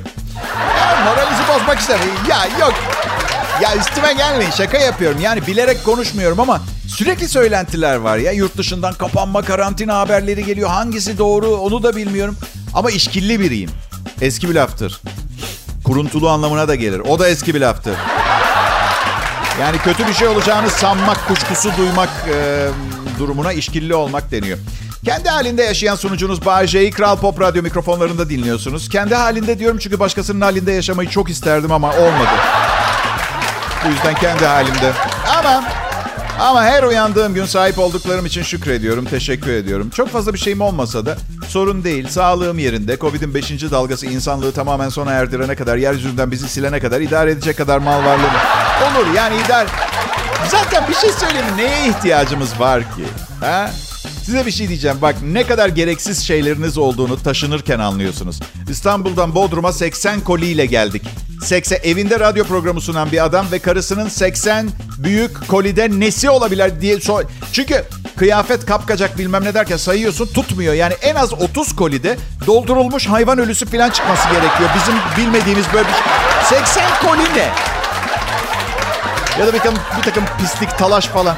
moralinizi 1.05 1.43
bozmak 1.47 1.79
istemem. 1.79 2.07
Ya 2.29 2.47
yok. 2.59 2.73
Ya 3.61 3.75
üstüme 3.77 4.13
gelmeyin 4.13 4.51
şaka 4.51 4.77
yapıyorum. 4.77 5.19
Yani 5.21 5.47
bilerek 5.47 5.85
konuşmuyorum 5.85 6.39
ama 6.39 6.61
sürekli 6.87 7.27
söylentiler 7.27 7.95
var 7.95 8.17
ya. 8.17 8.31
Yurt 8.31 8.57
dışından 8.57 8.93
kapanma 8.93 9.41
karantina 9.41 9.99
haberleri 9.99 10.45
geliyor. 10.45 10.69
Hangisi 10.69 11.17
doğru 11.17 11.47
onu 11.47 11.83
da 11.83 11.95
bilmiyorum. 11.95 12.37
Ama 12.73 12.91
işkilli 12.91 13.39
biriyim. 13.39 13.69
Eski 14.21 14.49
bir 14.49 14.55
laftır. 14.55 15.01
Kuruntulu 15.83 16.29
anlamına 16.29 16.67
da 16.67 16.75
gelir. 16.75 16.99
O 16.99 17.19
da 17.19 17.29
eski 17.29 17.55
bir 17.55 17.61
laftır. 17.61 17.95
Yani 19.61 19.77
kötü 19.77 20.07
bir 20.07 20.13
şey 20.13 20.27
olacağını 20.27 20.69
sanmak, 20.69 21.27
kuşkusu 21.27 21.71
duymak 21.77 22.09
e, 22.35 22.67
durumuna 23.19 23.53
işkilli 23.53 23.95
olmak 23.95 24.31
deniyor. 24.31 24.57
Kendi 25.05 25.29
halinde 25.29 25.63
yaşayan 25.63 25.95
sunucunuz 25.95 26.39
J'yi 26.65 26.91
Kral 26.91 27.17
Pop 27.17 27.41
Radyo 27.41 27.63
mikrofonlarında 27.63 28.29
dinliyorsunuz. 28.29 28.89
Kendi 28.89 29.15
halinde 29.15 29.59
diyorum 29.59 29.77
çünkü 29.77 29.99
başkasının 29.99 30.41
halinde 30.41 30.71
yaşamayı 30.71 31.09
çok 31.09 31.29
isterdim 31.29 31.71
ama 31.71 31.91
olmadı. 31.91 32.29
Bu 33.85 33.89
yüzden 33.89 34.15
kendi 34.15 34.45
halimde. 34.45 34.91
Ama 35.39 35.63
ama 36.39 36.63
her 36.63 36.83
uyandığım 36.83 37.33
gün 37.33 37.45
sahip 37.45 37.79
olduklarım 37.79 38.25
için 38.25 38.43
şükrediyorum, 38.43 39.05
teşekkür 39.05 39.51
ediyorum. 39.51 39.89
Çok 39.89 40.09
fazla 40.09 40.33
bir 40.33 40.39
şeyim 40.39 40.62
olmasa 40.62 41.05
da 41.05 41.17
sorun 41.47 41.83
değil. 41.83 42.07
Sağlığım 42.07 42.59
yerinde. 42.59 42.97
Covid'in 42.97 43.33
5. 43.33 43.51
dalgası 43.51 44.05
insanlığı 44.05 44.51
tamamen 44.51 44.89
sona 44.89 45.12
erdirene 45.12 45.55
kadar, 45.55 45.77
yeryüzünden 45.77 46.31
bizi 46.31 46.50
silene 46.50 46.79
kadar 46.79 47.01
idare 47.01 47.31
edecek 47.31 47.57
kadar 47.57 47.77
mal 47.77 48.05
varlığım. 48.05 48.31
Olur 48.81 49.13
yani 49.15 49.35
idare... 49.45 49.67
Zaten 50.51 50.83
bir 50.89 50.93
şey 50.93 51.12
söyleyeyim. 51.12 51.45
Neye 51.57 51.88
ihtiyacımız 51.88 52.59
var 52.59 52.81
ki? 52.81 53.05
Ha? 53.41 53.71
Size 54.25 54.46
bir 54.46 54.51
şey 54.51 54.67
diyeceğim. 54.67 54.98
Bak 55.01 55.15
ne 55.24 55.48
kadar 55.48 55.70
gereksiz 55.70 56.27
şeyleriniz 56.27 56.77
olduğunu 56.77 57.24
taşınırken 57.24 57.79
anlıyorsunuz. 57.79 58.39
İstanbul'dan 58.70 59.36
Bodrum'a 59.36 59.74
80 59.74 60.22
koliyle 60.22 60.65
geldik. 60.65 61.01
80 61.44 61.79
evinde 61.84 62.20
radyo 62.20 62.46
programı 62.46 62.82
sunan 62.82 63.12
bir 63.12 63.25
adam 63.25 63.46
ve 63.51 63.60
karısının 63.60 64.10
80 64.10 64.70
büyük 64.98 65.48
kolide 65.48 65.89
nesi 66.00 66.29
olabilir 66.29 66.82
diye 66.82 67.00
sor. 67.00 67.24
Çünkü 67.53 67.86
kıyafet 68.17 68.65
kapkacak 68.65 69.17
bilmem 69.17 69.44
ne 69.44 69.53
derken 69.53 69.77
sayıyorsun 69.77 70.27
tutmuyor. 70.27 70.74
Yani 70.74 70.94
en 71.01 71.15
az 71.15 71.34
30 71.34 71.75
kolide 71.75 72.17
doldurulmuş 72.48 73.08
hayvan 73.08 73.39
ölüsü 73.39 73.65
falan 73.65 73.89
çıkması 73.89 74.29
gerekiyor. 74.29 74.70
Bizim 74.75 74.96
bilmediğimiz 75.17 75.65
böyle 75.74 75.88
bir 75.88 75.94
şey. 76.50 76.60
80 76.60 76.84
koli 77.01 77.24
ne? 77.36 77.50
Ya 79.39 79.48
da 79.48 79.53
bir 79.53 79.60
takım, 79.60 79.75
bir 79.98 80.03
takım 80.03 80.24
pislik, 80.39 80.77
talaş 80.77 81.05
falan. 81.05 81.36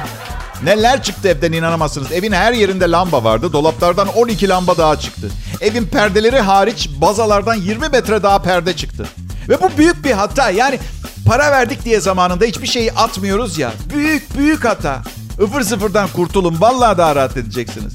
Neler 0.62 1.02
çıktı 1.02 1.28
evden 1.28 1.52
inanamazsınız. 1.52 2.12
Evin 2.12 2.32
her 2.32 2.52
yerinde 2.52 2.90
lamba 2.90 3.24
vardı. 3.24 3.52
Dolaplardan 3.52 4.08
12 4.08 4.48
lamba 4.48 4.76
daha 4.76 5.00
çıktı. 5.00 5.30
Evin 5.60 5.86
perdeleri 5.86 6.40
hariç 6.40 6.88
bazalardan 7.00 7.54
20 7.54 7.88
metre 7.88 8.22
daha 8.22 8.42
perde 8.42 8.76
çıktı. 8.76 9.06
Ve 9.48 9.62
bu 9.62 9.78
büyük 9.78 10.04
bir 10.04 10.12
hata. 10.12 10.50
Yani 10.50 10.78
para 11.26 11.50
verdik 11.50 11.84
diye 11.84 12.00
zamanında 12.00 12.44
hiçbir 12.44 12.66
şeyi 12.66 12.92
atmıyoruz 12.92 13.58
ya. 13.58 13.72
Büyük 13.94 14.38
büyük 14.38 14.64
hata. 14.64 15.02
Ivır 15.40 15.60
zıfırdan 15.60 16.08
kurtulun. 16.08 16.56
Vallahi 16.60 16.98
daha 16.98 17.16
rahat 17.16 17.36
edeceksiniz. 17.36 17.92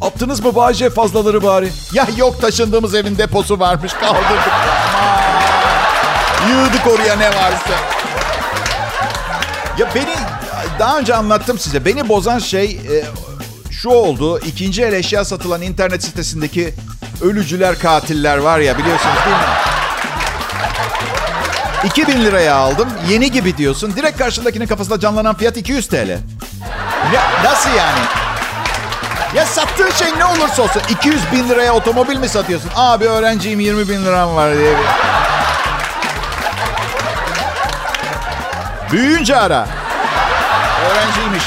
Attınız 0.00 0.44
mı 0.44 0.54
Bayce 0.54 0.90
fazlaları 0.90 1.42
bari? 1.42 1.70
Ya 1.92 2.06
yok 2.16 2.40
taşındığımız 2.40 2.94
evin 2.94 3.18
deposu 3.18 3.60
varmış 3.60 3.92
kaldırdık. 3.92 4.48
Aman. 4.48 5.24
Yığdık 6.50 6.86
oraya 6.86 7.16
ne 7.16 7.28
varsa. 7.28 7.74
Ya 9.78 9.88
beni 9.94 10.13
daha 10.78 10.98
önce 10.98 11.14
anlattım 11.14 11.58
size. 11.58 11.84
Beni 11.84 12.08
bozan 12.08 12.38
şey 12.38 12.64
e, 12.64 13.04
şu 13.70 13.88
oldu. 13.90 14.38
İkinci 14.38 14.82
el 14.82 14.92
eşya 14.92 15.24
satılan 15.24 15.62
internet 15.62 16.04
sitesindeki 16.04 16.74
ölücüler, 17.22 17.78
katiller 17.78 18.38
var 18.38 18.58
ya 18.58 18.78
biliyorsunuz 18.78 19.16
değil 19.26 19.36
mi? 19.36 19.42
2000 21.84 22.24
liraya 22.24 22.54
aldım. 22.54 22.88
Yeni 23.08 23.30
gibi 23.30 23.56
diyorsun. 23.56 23.96
Direkt 23.96 24.18
karşındakinin 24.18 24.66
kafasında 24.66 25.00
canlanan 25.00 25.36
fiyat 25.36 25.56
200 25.56 25.88
TL. 25.88 26.08
Ya, 27.14 27.22
nasıl 27.44 27.70
yani? 27.70 28.00
Ya 29.36 29.46
sattığın 29.46 29.90
şey 29.90 30.08
ne 30.18 30.24
olursa 30.24 30.62
olsun 30.62 30.82
200 30.90 31.32
bin 31.32 31.48
liraya 31.48 31.72
otomobil 31.74 32.16
mi 32.16 32.28
satıyorsun? 32.28 32.70
Abi 32.76 33.04
öğrenciyim 33.04 33.60
20 33.60 33.88
bin 33.88 34.04
liram 34.04 34.36
var 34.36 34.58
diye. 34.58 34.74
Büyüyünce 38.92 39.36
ara. 39.36 39.66
Öğrenciymiş. 40.90 41.44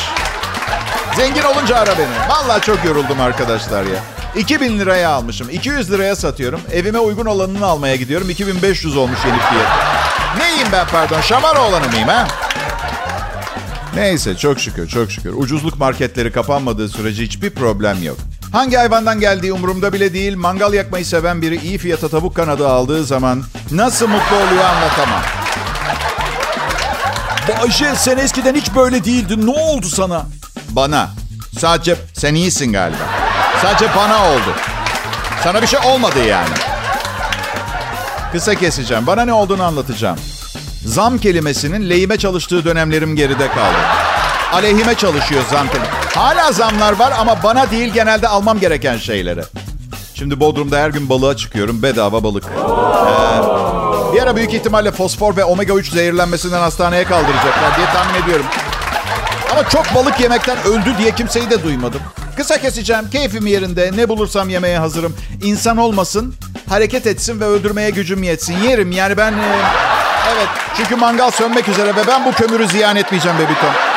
Zengin 1.15 1.43
olunca 1.43 1.75
ara 1.75 1.97
beni. 1.97 2.29
Vallahi 2.29 2.61
çok 2.61 2.85
yoruldum 2.85 3.21
arkadaşlar 3.21 3.83
ya. 3.83 3.99
2000 4.35 4.79
liraya 4.79 5.09
almışım. 5.09 5.49
200 5.49 5.91
liraya 5.91 6.15
satıyorum. 6.15 6.61
Evime 6.73 6.99
uygun 6.99 7.25
olanını 7.25 7.65
almaya 7.65 7.95
gidiyorum. 7.95 8.29
2500 8.29 8.97
olmuş 8.97 9.19
yeni 9.25 9.37
fiyat. 9.37 9.67
Neyim 10.37 10.67
ben 10.71 10.87
pardon? 10.91 11.21
Şamara 11.21 11.67
olanı 11.67 11.87
mıyım 11.87 12.07
ha? 12.07 12.27
Neyse 13.95 14.37
çok 14.37 14.59
şükür 14.59 14.87
çok 14.87 15.11
şükür. 15.11 15.33
Ucuzluk 15.33 15.79
marketleri 15.79 16.31
kapanmadığı 16.31 16.89
sürece 16.89 17.23
hiçbir 17.23 17.49
problem 17.49 18.03
yok. 18.03 18.17
Hangi 18.51 18.75
hayvandan 18.75 19.19
geldiği 19.19 19.53
umurumda 19.53 19.93
bile 19.93 20.13
değil. 20.13 20.35
Mangal 20.37 20.73
yakmayı 20.73 21.05
seven 21.05 21.41
biri 21.41 21.55
iyi 21.61 21.77
fiyata 21.77 22.09
tavuk 22.09 22.35
kanadı 22.35 22.67
aldığı 22.69 23.03
zaman 23.03 23.43
nasıl 23.71 24.07
mutlu 24.07 24.35
oluyor 24.35 24.63
anlatamam. 24.63 25.21
Bayşe 27.47 27.95
sen 27.95 28.17
eskiden 28.17 28.55
hiç 28.55 28.75
böyle 28.75 29.03
değildin. 29.03 29.47
Ne 29.47 29.51
oldu 29.51 29.85
sana? 29.87 30.25
Bana. 30.69 31.09
Sadece 31.59 31.95
sen 32.13 32.35
iyisin 32.35 32.73
galiba. 32.73 32.97
Sadece 33.61 33.95
bana 33.95 34.29
oldu. 34.29 34.55
Sana 35.43 35.61
bir 35.61 35.67
şey 35.67 35.79
olmadı 35.79 36.23
yani. 36.27 36.49
Kısa 38.31 38.55
keseceğim. 38.55 39.07
Bana 39.07 39.25
ne 39.25 39.33
olduğunu 39.33 39.63
anlatacağım. 39.63 40.17
Zam 40.85 41.17
kelimesinin 41.17 41.89
lehime 41.89 42.17
çalıştığı 42.17 42.65
dönemlerim 42.65 43.15
geride 43.15 43.47
kaldı. 43.47 43.77
Aleyhime 44.53 44.95
çalışıyor 44.95 45.43
zam 45.51 45.67
kelimesi. 45.67 45.91
Hala 46.15 46.51
zamlar 46.51 46.93
var 46.99 47.13
ama 47.19 47.43
bana 47.43 47.71
değil 47.71 47.93
genelde 47.93 48.27
almam 48.27 48.59
gereken 48.59 48.97
şeylere. 48.97 49.43
Şimdi 50.13 50.39
Bodrum'da 50.39 50.77
her 50.79 50.89
gün 50.89 51.09
balığa 51.09 51.37
çıkıyorum. 51.37 51.83
Bedava 51.83 52.23
balık. 52.23 52.43
Ee, 52.43 53.66
bir 54.17 54.21
ara 54.21 54.35
büyük 54.35 54.53
ihtimalle 54.53 54.91
fosfor 54.91 55.35
ve 55.37 55.43
omega 55.43 55.73
3 55.73 55.91
zehirlenmesinden 55.91 56.59
hastaneye 56.59 57.03
kaldıracaklar 57.03 57.77
diye 57.77 57.87
tahmin 57.87 58.23
ediyorum. 58.23 58.45
Ama 59.51 59.69
çok 59.69 59.95
balık 59.95 60.19
yemekten 60.19 60.57
öldü 60.57 60.95
diye 60.97 61.11
kimseyi 61.11 61.49
de 61.49 61.63
duymadım. 61.63 62.01
Kısa 62.37 62.57
keseceğim. 62.61 63.09
Keyfim 63.09 63.47
yerinde. 63.47 63.91
Ne 63.95 64.09
bulursam 64.09 64.49
yemeye 64.49 64.79
hazırım. 64.79 65.15
İnsan 65.43 65.77
olmasın, 65.77 66.35
hareket 66.69 67.07
etsin 67.07 67.39
ve 67.39 67.45
öldürmeye 67.45 67.89
gücüm 67.89 68.23
yetsin. 68.23 68.57
Yerim 68.57 68.91
yani 68.91 69.17
ben... 69.17 69.31
e, 69.33 69.59
evet 70.33 70.47
çünkü 70.77 70.95
mangal 70.95 71.31
sönmek 71.31 71.69
üzere 71.69 71.95
ve 71.95 72.07
ben 72.07 72.25
bu 72.25 72.31
kömürü 72.31 72.67
ziyan 72.67 72.95
etmeyeceğim 72.95 73.37
bebitom. 73.37 73.96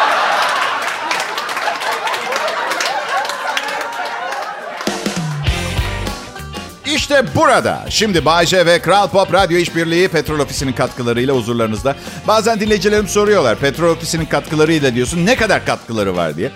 Burada. 7.35 7.85
Şimdi 7.89 8.25
Bay 8.25 8.47
J 8.47 8.67
ve 8.67 8.79
Kral 8.79 9.09
Pop 9.09 9.33
Radyo 9.33 9.59
İşbirliği 9.59 10.09
Petrol 10.09 10.39
Ofisi'nin 10.39 10.73
katkılarıyla 10.73 11.35
huzurlarınızda. 11.35 11.97
Bazen 12.29 12.61
dinleyicilerim 12.61 13.09
soruyorlar. 13.09 13.59
Petrol 13.59 13.91
Ofisi'nin 13.91 14.27
katkılarıyla 14.27 14.95
diyorsun 14.95 15.27
ne 15.27 15.37
kadar 15.37 15.67
katkıları 15.67 16.17
var 16.17 16.37
diye. 16.37 16.50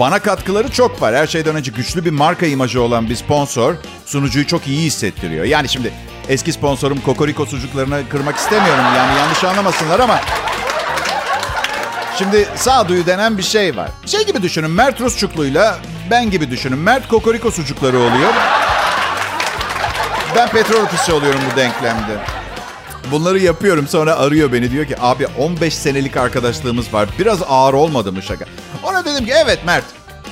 Bana 0.00 0.18
katkıları 0.18 0.70
çok 0.70 1.02
var. 1.02 1.14
Her 1.14 1.26
şeyden 1.26 1.56
önce 1.56 1.70
güçlü 1.70 2.04
bir 2.04 2.10
marka 2.10 2.46
imajı 2.46 2.82
olan 2.82 3.08
bir 3.08 3.16
sponsor 3.16 3.74
sunucuyu 4.06 4.46
çok 4.46 4.66
iyi 4.66 4.82
hissettiriyor. 4.86 5.44
Yani 5.44 5.68
şimdi 5.68 5.92
eski 6.28 6.52
sponsorum 6.52 7.00
Kokoriko 7.00 7.46
sucuklarını 7.46 8.02
kırmak 8.08 8.36
istemiyorum. 8.36 8.84
Yani 8.96 9.18
yanlış 9.18 9.44
anlamasınlar 9.44 10.00
ama 10.00 10.20
Şimdi 12.18 12.48
sağduyu 12.56 13.06
denen 13.06 13.38
bir 13.38 13.42
şey 13.42 13.76
var. 13.76 13.90
Şey 14.06 14.26
gibi 14.26 14.42
düşünün 14.42 14.70
Mert 14.70 15.00
Rusçuklu'yla 15.00 15.78
ben 16.10 16.30
gibi 16.30 16.50
düşünün. 16.50 16.78
Mert 16.78 17.08
Kokoriko 17.08 17.50
sucukları 17.50 17.98
oluyor. 17.98 18.34
Ben 20.36 20.48
petrol 20.48 20.82
ofisi 20.82 21.12
oluyorum 21.12 21.40
bu 21.52 21.56
denklemde. 21.56 22.18
Bunları 23.10 23.38
yapıyorum 23.38 23.88
sonra 23.88 24.16
arıyor 24.16 24.52
beni 24.52 24.70
diyor 24.70 24.86
ki 24.86 24.96
abi 25.00 25.26
15 25.38 25.74
senelik 25.74 26.16
arkadaşlığımız 26.16 26.94
var. 26.94 27.08
Biraz 27.18 27.42
ağır 27.48 27.74
olmadı 27.74 28.12
mı 28.12 28.22
şaka? 28.22 28.44
Ona 28.82 29.04
dedim 29.04 29.26
ki 29.26 29.32
evet 29.44 29.58
Mert. 29.66 29.84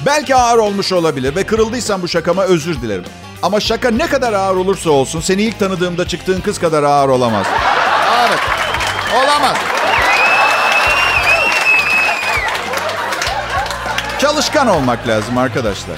Belki 0.06 0.34
ağır 0.36 0.58
olmuş 0.58 0.92
olabilir 0.92 1.36
ve 1.36 1.46
kırıldıysan 1.46 2.02
bu 2.02 2.08
şakama 2.08 2.42
özür 2.42 2.82
dilerim. 2.82 3.04
Ama 3.42 3.60
şaka 3.60 3.90
ne 3.90 4.06
kadar 4.06 4.32
ağır 4.32 4.56
olursa 4.56 4.90
olsun 4.90 5.20
seni 5.20 5.42
ilk 5.42 5.58
tanıdığımda 5.58 6.08
çıktığın 6.08 6.40
kız 6.40 6.58
kadar 6.58 6.82
ağır 6.82 7.08
olamaz. 7.08 7.46
Evet. 8.28 8.38
Olamaz. 9.24 9.56
Çalışkan 14.18 14.68
olmak 14.68 15.08
lazım 15.08 15.38
arkadaşlar. 15.38 15.96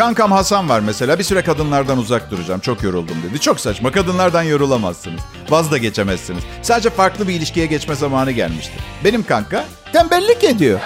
Kankam 0.00 0.32
Hasan 0.32 0.68
var 0.68 0.80
mesela. 0.80 1.18
Bir 1.18 1.24
süre 1.24 1.42
kadınlardan 1.42 1.98
uzak 1.98 2.30
duracağım. 2.30 2.60
Çok 2.60 2.82
yoruldum 2.82 3.16
dedi. 3.30 3.40
Çok 3.40 3.60
saçma. 3.60 3.92
Kadınlardan 3.92 4.42
yorulamazsınız. 4.42 5.20
Vaz 5.50 5.70
da 5.70 5.78
geçemezsiniz. 5.78 6.42
Sadece 6.62 6.90
farklı 6.90 7.28
bir 7.28 7.34
ilişkiye 7.34 7.66
geçme 7.66 7.94
zamanı 7.94 8.30
gelmişti. 8.30 8.72
Benim 9.04 9.22
kanka 9.22 9.64
tembellik 9.92 10.44
ediyor. 10.44 10.80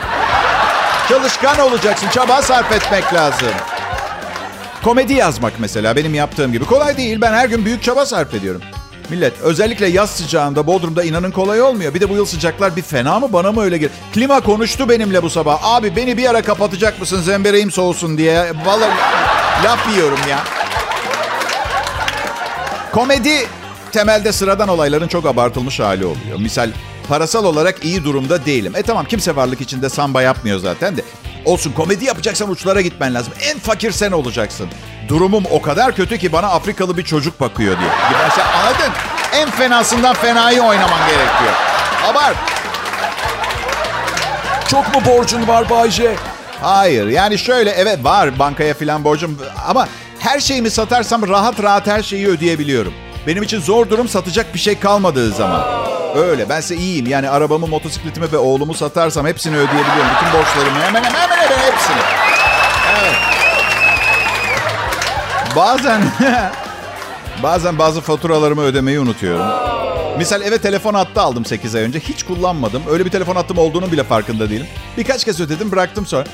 Çalışkan 1.08 1.58
olacaksın. 1.58 2.08
Çaba 2.08 2.42
sarf 2.42 2.72
etmek 2.72 3.14
lazım. 3.14 3.48
Komedi 4.84 5.12
yazmak 5.12 5.52
mesela 5.58 5.96
benim 5.96 6.14
yaptığım 6.14 6.52
gibi. 6.52 6.64
Kolay 6.64 6.96
değil. 6.96 7.20
Ben 7.20 7.32
her 7.32 7.48
gün 7.48 7.64
büyük 7.64 7.82
çaba 7.82 8.06
sarf 8.06 8.34
ediyorum. 8.34 8.60
Millet 9.10 9.40
özellikle 9.40 9.86
yaz 9.86 10.10
sıcağında 10.10 10.66
Bodrum'da 10.66 11.04
inanın 11.04 11.30
kolay 11.30 11.62
olmuyor. 11.62 11.94
Bir 11.94 12.00
de 12.00 12.08
bu 12.10 12.14
yıl 12.14 12.24
sıcaklar 12.24 12.76
bir 12.76 12.82
fena 12.82 13.20
mı 13.20 13.32
bana 13.32 13.52
mı 13.52 13.62
öyle 13.62 13.78
gel? 13.78 13.88
Klima 14.14 14.40
konuştu 14.40 14.88
benimle 14.88 15.22
bu 15.22 15.30
sabah. 15.30 15.58
Abi 15.64 15.96
beni 15.96 16.16
bir 16.16 16.30
ara 16.30 16.42
kapatacak 16.42 17.00
mısın 17.00 17.22
zembereğim 17.22 17.70
soğusun 17.70 18.18
diye. 18.18 18.52
Vallahi 18.64 18.90
laf 19.64 19.94
yiyorum 19.94 20.18
ya. 20.30 20.38
Komedi 22.92 23.46
temelde 23.92 24.32
sıradan 24.32 24.68
olayların 24.68 25.08
çok 25.08 25.26
abartılmış 25.26 25.80
hali 25.80 26.06
oluyor. 26.06 26.38
Misal 26.38 26.70
parasal 27.08 27.44
olarak 27.44 27.84
iyi 27.84 28.04
durumda 28.04 28.46
değilim. 28.46 28.72
E 28.76 28.82
tamam 28.82 29.04
kimse 29.04 29.36
varlık 29.36 29.60
içinde 29.60 29.88
samba 29.88 30.22
yapmıyor 30.22 30.58
zaten 30.58 30.96
de. 30.96 31.02
Olsun 31.44 31.72
komedi 31.72 32.04
yapacaksan 32.04 32.50
uçlara 32.50 32.80
gitmen 32.80 33.14
lazım. 33.14 33.32
En 33.50 33.58
fakir 33.58 33.92
sen 33.92 34.12
olacaksın. 34.12 34.68
Durumum 35.08 35.44
o 35.50 35.62
kadar 35.62 35.96
kötü 35.96 36.18
ki 36.18 36.32
bana 36.32 36.46
Afrikalı 36.46 36.96
bir 36.96 37.04
çocuk 37.04 37.40
bakıyor 37.40 37.78
diye. 37.80 37.90
Mesela 38.24 38.48
anladın? 38.58 38.92
En 39.32 39.50
fenasından 39.50 40.14
fenayı 40.14 40.62
oynaman 40.62 40.98
gerekiyor. 41.08 41.52
Abart. 42.10 42.36
Çok 44.70 44.94
mu 44.94 45.12
borcun 45.12 45.48
var 45.48 45.70
Bayce? 45.70 46.16
Hayır 46.62 47.06
yani 47.06 47.38
şöyle 47.38 47.70
evet 47.70 48.04
var 48.04 48.38
bankaya 48.38 48.74
filan 48.74 49.04
borcum 49.04 49.38
ama 49.68 49.88
her 50.18 50.40
şeyimi 50.40 50.70
satarsam 50.70 51.28
rahat 51.28 51.62
rahat 51.62 51.86
her 51.86 52.02
şeyi 52.02 52.28
ödeyebiliyorum. 52.28 52.94
Benim 53.26 53.42
için 53.42 53.60
zor 53.60 53.90
durum 53.90 54.08
satacak 54.08 54.54
bir 54.54 54.58
şey 54.58 54.78
kalmadığı 54.78 55.30
zaman. 55.30 55.62
Öyle 56.16 56.48
bense 56.48 56.76
iyiyim 56.76 57.06
yani 57.06 57.30
arabamı, 57.30 57.66
motosikletimi 57.66 58.32
ve 58.32 58.38
oğlumu 58.38 58.74
satarsam 58.74 59.26
hepsini 59.26 59.56
ödeyebiliyorum. 59.56 60.10
Bütün 60.16 60.38
borçlarımı 60.38 60.80
hemen 60.80 61.04
hemen 61.04 61.20
hemen, 61.20 61.36
hemen 61.36 61.58
hepsini. 61.58 62.23
Bazen 65.56 66.02
bazen 67.42 67.78
bazı 67.78 68.00
faturalarımı 68.00 68.62
ödemeyi 68.62 69.00
unutuyorum. 69.00 69.46
Misal 70.18 70.42
eve 70.42 70.58
telefon 70.58 70.94
hattı 70.94 71.20
aldım 71.20 71.44
8 71.44 71.74
ay 71.74 71.82
önce. 71.82 72.00
Hiç 72.00 72.22
kullanmadım. 72.22 72.82
Öyle 72.90 73.04
bir 73.04 73.10
telefon 73.10 73.36
hattım 73.36 73.58
olduğunu 73.58 73.92
bile 73.92 74.04
farkında 74.04 74.50
değilim. 74.50 74.66
Birkaç 74.96 75.24
kez 75.24 75.40
ödedim 75.40 75.72
bıraktım 75.72 76.06
sonra. 76.06 76.24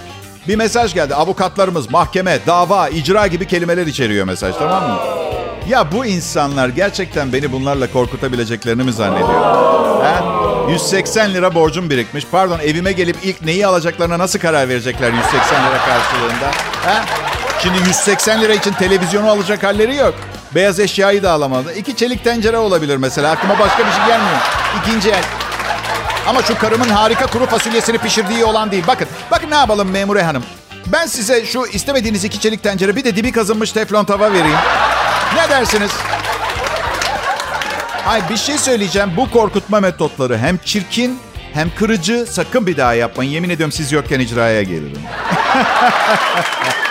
Bir 0.49 0.57
mesaj 0.57 0.95
geldi. 0.95 1.15
Avukatlarımız, 1.15 1.91
mahkeme, 1.91 2.39
dava, 2.47 2.89
icra 2.89 3.27
gibi 3.27 3.47
kelimeler 3.47 3.87
içeriyor 3.87 4.27
mesaj 4.27 4.55
tamam 4.59 4.91
mı? 4.91 4.99
Ya 5.69 5.93
bu 5.93 6.07
insanlar 6.07 6.69
gerçekten 6.69 7.33
beni 7.33 7.53
bunlarla 7.53 7.93
korkutabileceklerini 7.93 8.83
mi 8.83 8.93
zannediyor? 8.93 9.43
Ha? 10.05 10.25
180 10.71 11.35
lira 11.35 11.55
borcum 11.55 11.91
birikmiş. 11.91 12.27
Pardon 12.33 12.59
evime 12.59 12.93
gelip 12.93 13.17
ilk 13.23 13.43
neyi 13.43 13.67
alacaklarına 13.67 14.19
nasıl 14.19 14.39
karar 14.39 14.69
verecekler 14.69 15.13
180 15.13 15.41
lira 15.41 15.79
karşılığında? 15.79 16.51
Ha? 16.85 17.05
Şimdi 17.63 17.79
180 17.79 18.41
lira 18.43 18.55
için 18.55 18.73
televizyonu 18.73 19.31
alacak 19.31 19.63
halleri 19.63 19.97
yok. 19.97 20.15
Beyaz 20.55 20.81
eşyayı 20.81 21.23
da 21.23 21.33
alamadı. 21.33 21.75
İki 21.75 21.97
çelik 21.97 22.25
tencere 22.25 22.57
olabilir 22.59 22.97
mesela. 22.97 23.31
Aklıma 23.31 23.59
başka 23.59 23.87
bir 23.87 23.93
şey 23.93 24.07
gelmiyor. 24.07 24.39
İkinci 24.83 25.11
el. 25.11 25.23
Ama 26.29 26.43
şu 26.43 26.59
karımın 26.59 26.89
harika 26.89 27.27
kuru 27.27 27.47
fasulyesini 27.47 27.99
pişirdiği 27.99 28.45
olan 28.45 28.71
değil. 28.71 28.85
Bakın, 28.87 29.09
bakın 29.31 29.51
ne 29.51 29.55
yapalım 29.55 29.91
Memure 29.91 30.23
Hanım. 30.23 30.45
Ben 30.87 31.07
size 31.07 31.47
şu 31.47 31.67
istemediğiniz 31.73 32.25
iki 32.25 32.41
çelik 32.41 32.63
tencere 32.63 32.97
bir 32.97 33.05
de 33.05 33.17
dibi 33.17 33.33
kazınmış 33.33 33.73
teflon 33.73 34.05
tava 34.05 34.33
vereyim. 34.33 34.59
Ne 35.35 35.51
dersiniz? 35.51 35.91
Ay 38.07 38.23
bir 38.31 38.37
şey 38.37 38.59
söyleyeceğim. 38.59 39.13
Bu 39.17 39.31
korkutma 39.31 39.81
metotları 39.81 40.39
hem 40.39 40.59
çirkin 40.59 41.19
hem 41.53 41.71
kırıcı. 41.79 42.27
Sakın 42.31 42.67
bir 42.67 42.77
daha 42.77 42.95
yapmayın. 42.95 43.31
Yemin 43.31 43.51
ediyorum 43.51 43.73
siz 43.73 43.93
yokken 43.93 44.21
icraya 44.21 44.63
gelirim. 44.63 45.03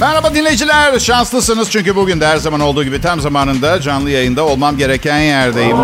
Merhaba 0.00 0.34
dinleyiciler. 0.34 0.98
Şanslısınız 0.98 1.70
çünkü 1.70 1.96
bugün 1.96 2.20
de 2.20 2.26
her 2.26 2.36
zaman 2.36 2.60
olduğu 2.60 2.84
gibi 2.84 3.00
tam 3.00 3.20
zamanında 3.20 3.80
canlı 3.80 4.10
yayında 4.10 4.44
olmam 4.46 4.76
gereken 4.78 5.18
yerdeyim. 5.18 5.76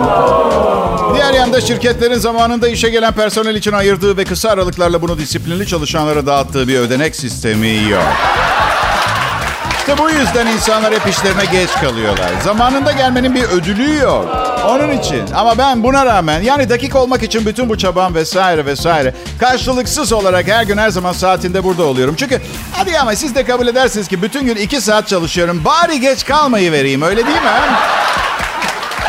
Diğer 1.14 1.34
yanda 1.34 1.60
şirketlerin 1.60 2.18
zamanında 2.18 2.68
işe 2.68 2.90
gelen 2.90 3.12
personel 3.12 3.54
için 3.54 3.72
ayırdığı 3.72 4.16
ve 4.16 4.24
kısa 4.24 4.50
aralıklarla 4.50 5.02
bunu 5.02 5.18
disiplinli 5.18 5.66
çalışanlara 5.66 6.26
dağıttığı 6.26 6.68
bir 6.68 6.78
ödenek 6.78 7.16
sistemi 7.16 7.90
yok. 7.90 8.02
İşte 9.82 9.98
bu 9.98 10.10
yüzden 10.10 10.46
insanlar 10.46 10.94
hep 10.94 11.08
işlerine 11.08 11.44
geç 11.52 11.70
kalıyorlar. 11.72 12.30
Zamanında 12.44 12.92
gelmenin 12.92 13.34
bir 13.34 13.42
ödülü 13.42 13.96
yok. 13.96 14.36
Onun 14.68 14.90
için. 14.90 15.22
Ama 15.34 15.58
ben 15.58 15.82
buna 15.82 16.06
rağmen 16.06 16.40
yani 16.42 16.68
dakik 16.68 16.96
olmak 16.96 17.22
için 17.22 17.46
bütün 17.46 17.68
bu 17.68 17.78
çabam 17.78 18.14
vesaire 18.14 18.66
vesaire 18.66 19.14
karşılıksız 19.40 20.12
olarak 20.12 20.48
her 20.48 20.62
gün 20.64 20.78
her 20.78 20.90
zaman 20.90 21.12
saatinde 21.12 21.64
burada 21.64 21.84
oluyorum. 21.84 22.14
Çünkü 22.18 22.40
hadi 22.72 22.98
ama 22.98 23.16
siz 23.16 23.34
de 23.34 23.44
kabul 23.44 23.66
edersiniz 23.66 24.08
ki 24.08 24.22
bütün 24.22 24.46
gün 24.46 24.56
iki 24.56 24.80
saat 24.80 25.08
çalışıyorum. 25.08 25.62
Bari 25.64 26.00
geç 26.00 26.24
kalmayı 26.24 26.72
vereyim 26.72 27.02
öyle 27.02 27.26
değil 27.26 27.42
mi? 27.42 27.50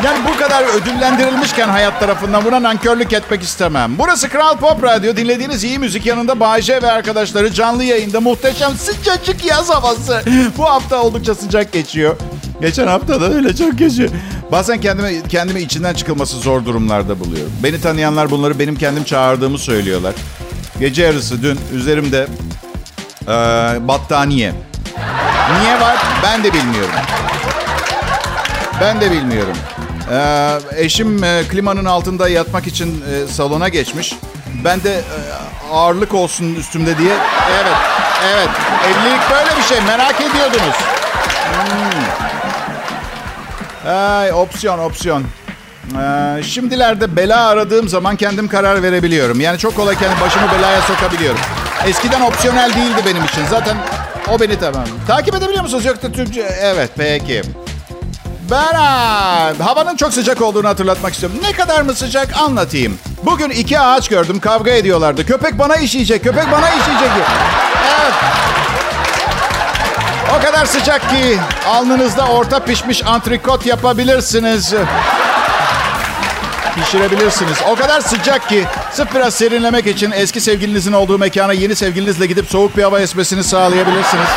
Yani 0.06 0.20
bu 0.28 0.38
kadar 0.38 0.64
ödüllendirilmişken 0.82 1.70
hayat 1.70 2.00
tarafından 2.00 2.46
buna 2.46 2.64
nankörlük 2.64 3.14
etmek 3.14 3.44
istemem. 3.44 3.98
Burası 3.98 4.30
Kral 4.30 4.58
Pop 4.58 4.84
Radyo. 4.84 5.16
Dinlediğiniz 5.16 5.64
iyi 5.64 5.80
müzik 5.80 6.06
yanında 6.06 6.40
Bayece 6.40 6.82
ve 6.82 6.92
arkadaşları 6.92 7.54
canlı 7.54 7.84
yayında 7.84 8.22
muhteşem 8.22 8.72
sıcacık 8.76 9.46
yaz 9.46 9.70
havası. 9.70 10.24
Bu 10.58 10.66
hafta 10.66 11.02
oldukça 11.02 11.36
sıcak 11.36 11.72
geçiyor. 11.72 12.16
Geçen 12.62 12.88
hafta 12.88 13.22
da 13.22 13.34
öyle 13.34 13.56
çok 13.56 13.78
geçiyor. 13.78 14.10
Bazen 14.52 14.82
kendimi, 14.82 15.28
kendimi 15.30 15.62
içinden 15.62 15.94
çıkılması 15.94 16.38
zor 16.38 16.66
durumlarda 16.66 17.20
buluyorum. 17.20 17.52
Beni 17.64 17.82
tanıyanlar 17.82 18.32
bunları 18.32 18.60
benim 18.60 18.76
kendim 18.76 19.04
çağırdığımı 19.04 19.58
söylüyorlar. 19.58 20.14
Gece 20.80 21.04
yarısı 21.04 21.44
dün 21.44 21.60
üzerimde 21.74 22.28
ee, 23.24 23.28
battaniye. 23.88 24.54
Niye 25.60 25.82
var 25.82 25.98
ben 26.24 26.44
de 26.44 26.54
bilmiyorum. 26.54 26.96
Ben 28.82 29.02
de 29.02 29.12
bilmiyorum. 29.12 29.58
Ee, 30.14 30.60
eşim 30.76 31.24
e, 31.24 31.44
klimanın 31.50 31.86
altında 31.86 32.30
yatmak 32.30 32.68
için 32.68 33.04
e, 33.12 33.28
salona 33.28 33.70
geçmiş. 33.70 34.16
Ben 34.64 34.84
de 34.84 34.94
e, 34.94 35.02
ağırlık 35.72 36.14
olsun 36.14 36.56
üstümde 36.56 36.98
diye. 36.98 37.14
Evet, 37.62 37.78
evet. 38.34 38.50
Evlilik 38.86 39.22
böyle 39.32 39.58
bir 39.58 39.64
şey. 39.64 39.82
Merak 39.82 40.22
ediyordunuz. 40.22 40.76
Hmm. 41.54 42.04
Ay, 43.92 44.34
opsiyon, 44.34 44.80
opsiyon. 44.80 45.24
Ee, 45.98 46.44
şimdilerde 46.44 47.16
bela 47.16 47.48
aradığım 47.48 47.90
zaman 47.90 48.16
kendim 48.16 48.48
karar 48.48 48.84
verebiliyorum. 48.84 49.42
Yani 49.42 49.58
çok 49.58 49.76
kolay 49.76 49.98
kendi 49.98 50.22
başımı 50.22 50.52
belaya 50.58 50.82
sokabiliyorum. 50.82 51.40
Eskiden 51.88 52.22
opsiyonel 52.22 52.74
değildi 52.74 53.02
benim 53.06 53.26
için. 53.26 53.46
Zaten 53.50 53.78
o 54.32 54.40
beni 54.40 54.60
tamam. 54.60 54.84
Takip 55.08 55.36
edebiliyor 55.36 55.64
musunuz? 55.64 55.86
Yoksa 55.86 56.12
Türkçe... 56.12 56.42
Evet, 56.62 56.90
peki. 56.98 57.42
Ha, 58.50 59.54
havanın 59.64 59.96
çok 59.96 60.14
sıcak 60.14 60.42
olduğunu 60.42 60.68
hatırlatmak 60.68 61.14
istiyorum. 61.14 61.38
Ne 61.42 61.52
kadar 61.54 61.82
mı 61.82 61.94
sıcak 61.94 62.38
anlatayım. 62.38 63.00
Bugün 63.26 63.50
iki 63.50 63.80
ağaç 63.80 64.10
gördüm 64.10 64.40
kavga 64.40 64.72
ediyorlardı. 64.72 65.26
Köpek 65.26 65.60
bana 65.60 65.76
işeyecek, 65.76 66.24
köpek 66.24 66.52
bana 66.52 66.70
işeyecek. 66.70 67.10
Evet. 68.02 68.14
O 70.40 70.46
kadar 70.46 70.66
sıcak 70.66 71.10
ki 71.10 71.40
alnınızda 71.68 72.26
orta 72.28 72.60
pişmiş 72.60 73.06
antrikot 73.06 73.66
yapabilirsiniz. 73.66 74.74
Pişirebilirsiniz. 76.76 77.58
O 77.72 77.76
kadar 77.76 78.02
sıcak 78.02 78.50
ki 78.50 78.66
sırf 78.92 79.16
biraz 79.16 79.34
serinlemek 79.34 79.88
için 79.88 80.12
eski 80.12 80.42
sevgilinizin 80.42 80.94
olduğu 80.94 81.18
mekana 81.18 81.54
yeni 81.54 81.76
sevgilinizle 81.76 82.26
gidip 82.26 82.50
soğuk 82.50 82.78
bir 82.78 82.84
hava 82.84 83.00
esmesini 83.00 83.44
sağlayabilirsiniz. 83.44 84.28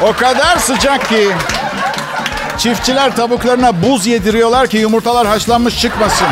O 0.00 0.12
kadar 0.12 0.56
sıcak 0.56 1.08
ki 1.08 1.28
Çiftçiler 2.62 3.16
tavuklarına 3.16 3.82
buz 3.82 4.06
yediriyorlar 4.06 4.66
ki 4.66 4.76
yumurtalar 4.76 5.26
haşlanmış 5.26 5.80
çıkmasın. 5.80 6.26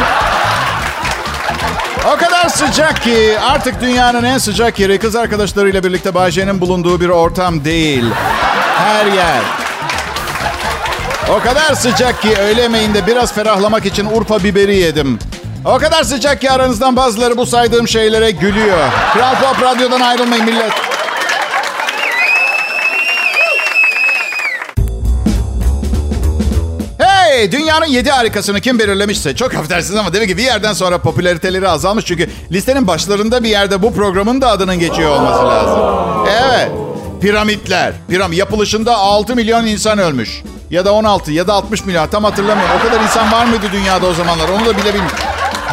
O 2.15 2.17
kadar 2.17 2.49
sıcak 2.49 3.03
ki 3.03 3.39
artık 3.51 3.81
dünyanın 3.81 4.25
en 4.25 4.39
sıcak 4.39 4.81
yeri 4.81 4.99
kız 4.99 5.17
arkadaşlarıyla 5.17 5.85
birlikte 5.85 6.15
Bayce'nin 6.15 6.61
bulunduğu 6.61 7.01
bir 7.01 7.09
ortam 7.09 7.65
değil. 7.65 8.05
Her 8.77 9.07
yer. 9.07 9.41
O 11.31 11.41
kadar 11.41 11.75
sıcak 11.75 12.23
ki 12.23 12.37
öğle 12.37 12.63
yemeğinde 12.63 13.07
biraz 13.07 13.33
ferahlamak 13.33 13.87
için 13.87 14.07
Urfa 14.07 14.45
biberi 14.45 14.77
yedim. 14.77 15.19
O 15.65 15.79
kadar 15.79 16.03
sıcak 16.03 16.41
ki 16.41 16.51
aranızdan 16.51 16.97
bazıları 16.97 17.37
bu 17.37 17.47
saydığım 17.47 17.89
şeylere 17.89 18.31
gülüyor. 18.31 18.89
Kral 19.13 19.35
Pop 19.35 19.63
Radyo'dan 19.63 20.01
ayrılmayın 20.01 20.45
millet. 20.45 20.73
Hey, 27.41 27.53
dünyanın 27.53 27.87
yedi 27.87 28.11
harikasını 28.11 28.61
kim 28.61 28.79
belirlemişse 28.79 29.37
çok 29.37 29.55
affedersiniz 29.55 30.01
ama 30.01 30.13
demek 30.13 30.29
ki 30.29 30.37
bir 30.37 30.43
yerden 30.43 30.73
sonra 30.73 30.99
popülariteleri 30.99 31.69
azalmış. 31.69 32.05
Çünkü 32.05 32.31
listenin 32.53 32.87
başlarında 32.87 33.43
bir 33.45 33.49
yerde 33.49 33.83
bu 33.83 33.95
programın 33.95 34.41
da 34.41 34.49
adının 34.51 34.79
geçiyor 34.79 35.11
olması 35.11 35.45
lazım. 35.45 35.81
Evet, 36.27 36.71
piramitler. 37.21 37.93
Piram 38.09 38.33
yapılışında 38.33 38.97
6 38.97 39.37
milyon 39.37 39.67
insan 39.67 39.99
ölmüş. 39.99 40.43
Ya 40.71 40.85
da 40.85 40.93
16 40.93 41.33
ya 41.33 41.47
da 41.47 41.55
60 41.55 41.85
milyon 41.85 42.07
tam 42.07 42.25
hatırlamıyorum. 42.25 42.77
O 42.81 42.89
kadar 42.89 43.03
insan 43.03 43.33
var 43.33 43.47
mıydı 43.47 43.67
dünyada 43.73 44.07
o 44.07 44.15
zamanlar 44.15 44.49
onu 44.49 44.67
da 44.67 44.77
bile 44.77 44.95
bilmiyorum. 44.95 45.19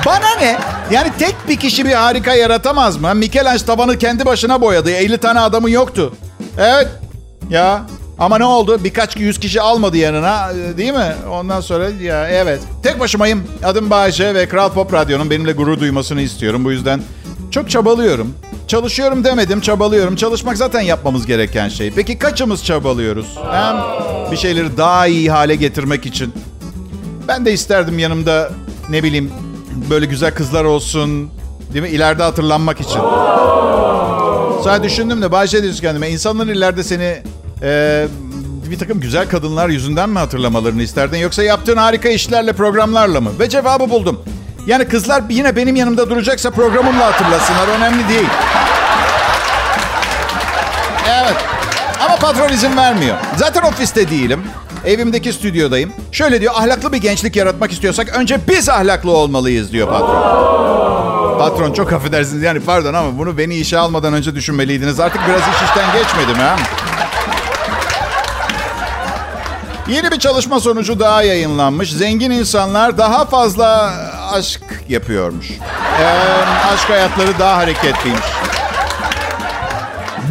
Bana 0.05 0.35
ne? 0.39 0.59
Yani 0.91 1.11
tek 1.19 1.35
bir 1.47 1.59
kişi 1.59 1.85
bir 1.85 1.93
harika 1.93 2.33
yaratamaz 2.33 2.97
mı? 2.97 3.15
Michelangelo 3.15 3.65
tabanı 3.65 3.97
kendi 3.97 4.25
başına 4.25 4.61
boyadı. 4.61 4.91
50 4.91 5.17
tane 5.17 5.39
adamı 5.39 5.69
yoktu. 5.69 6.13
Evet. 6.59 6.87
Ya 7.49 7.81
ama 8.19 8.37
ne 8.37 8.45
oldu? 8.45 8.83
Birkaç 8.83 9.17
yüz 9.17 9.39
kişi 9.39 9.61
almadı 9.61 9.97
yanına 9.97 10.49
değil 10.77 10.93
mi? 10.93 11.15
Ondan 11.31 11.61
sonra 11.61 11.89
ya 11.89 12.27
evet. 12.29 12.59
Tek 12.83 12.99
başımayım. 12.99 13.43
Adım 13.63 13.89
Bayece 13.89 14.35
ve 14.35 14.47
Kral 14.47 14.69
Pop 14.69 14.93
Radyo'nun 14.93 15.29
benimle 15.29 15.51
gurur 15.51 15.79
duymasını 15.79 16.21
istiyorum. 16.21 16.65
Bu 16.65 16.71
yüzden 16.71 17.01
çok 17.51 17.69
çabalıyorum. 17.69 18.33
Çalışıyorum 18.67 19.23
demedim, 19.23 19.61
çabalıyorum. 19.61 20.15
Çalışmak 20.15 20.57
zaten 20.57 20.81
yapmamız 20.81 21.25
gereken 21.25 21.69
şey. 21.69 21.91
Peki 21.91 22.19
kaçımız 22.19 22.65
çabalıyoruz? 22.65 23.37
Hem 23.51 23.75
bir 24.31 24.37
şeyleri 24.37 24.77
daha 24.77 25.07
iyi 25.07 25.31
hale 25.31 25.55
getirmek 25.55 26.05
için. 26.05 26.33
Ben 27.27 27.45
de 27.45 27.53
isterdim 27.53 27.99
yanımda 27.99 28.51
ne 28.89 29.03
bileyim 29.03 29.31
böyle 29.89 30.05
güzel 30.05 30.33
kızlar 30.33 30.63
olsun. 30.63 31.29
Değil 31.73 31.83
mi? 31.83 31.89
İleride 31.89 32.23
hatırlanmak 32.23 32.81
için. 32.81 32.99
Sonra 34.63 34.83
düşündüm 34.83 35.21
de 35.21 35.31
Bayce 35.31 35.63
diyorsun 35.63 35.81
kendime. 35.81 36.09
İnsanların 36.09 36.49
ileride 36.49 36.83
seni 36.83 37.17
e, 37.63 38.07
bir 38.71 38.79
takım 38.79 38.99
güzel 38.99 39.29
kadınlar 39.29 39.69
yüzünden 39.69 40.09
mi 40.09 40.19
hatırlamalarını 40.19 40.83
isterdin? 40.83 41.17
Yoksa 41.17 41.43
yaptığın 41.43 41.77
harika 41.77 42.09
işlerle, 42.09 42.53
programlarla 42.53 43.21
mı? 43.21 43.29
Ve 43.39 43.49
cevabı 43.49 43.89
buldum. 43.89 44.19
Yani 44.67 44.85
kızlar 44.85 45.23
yine 45.29 45.55
benim 45.55 45.75
yanımda 45.75 46.09
duracaksa 46.09 46.51
programımla 46.51 47.05
hatırlasınlar. 47.05 47.67
Önemli 47.77 48.09
değil. 48.09 48.27
Evet. 51.09 51.35
Ama 52.05 52.15
patron 52.15 52.49
izin 52.49 52.77
vermiyor. 52.77 53.17
Zaten 53.35 53.61
ofiste 53.61 54.09
değilim. 54.09 54.41
Evimdeki 54.85 55.33
stüdyodayım. 55.33 55.93
Şöyle 56.11 56.41
diyor, 56.41 56.53
ahlaklı 56.55 56.93
bir 56.93 56.97
gençlik 56.97 57.35
yaratmak 57.35 57.71
istiyorsak 57.71 58.09
önce 58.09 58.39
biz 58.47 58.69
ahlaklı 58.69 59.11
olmalıyız 59.11 59.71
diyor 59.71 59.87
patron. 59.87 61.37
Patron 61.39 61.73
çok 61.73 61.93
affedersiniz 61.93 62.43
yani 62.43 62.59
pardon 62.59 62.93
ama 62.93 63.17
bunu 63.17 63.37
beni 63.37 63.55
işe 63.55 63.77
almadan 63.77 64.13
önce 64.13 64.35
düşünmeliydiniz. 64.35 64.99
Artık 64.99 65.21
biraz 65.27 65.41
iş 65.41 65.69
işten 65.69 65.93
geçmedi 65.93 66.31
mi 66.31 66.43
ha? 66.43 66.55
Yeni 69.89 70.11
bir 70.11 70.19
çalışma 70.19 70.59
sonucu 70.59 70.99
daha 70.99 71.23
yayınlanmış. 71.23 71.91
Zengin 71.91 72.31
insanlar 72.31 72.97
daha 72.97 73.25
fazla 73.25 73.93
aşk 74.33 74.61
yapıyormuş. 74.89 75.51
Ee, 76.01 76.05
aşk 76.73 76.89
hayatları 76.89 77.39
daha 77.39 77.57
hareketliymiş. 77.57 78.25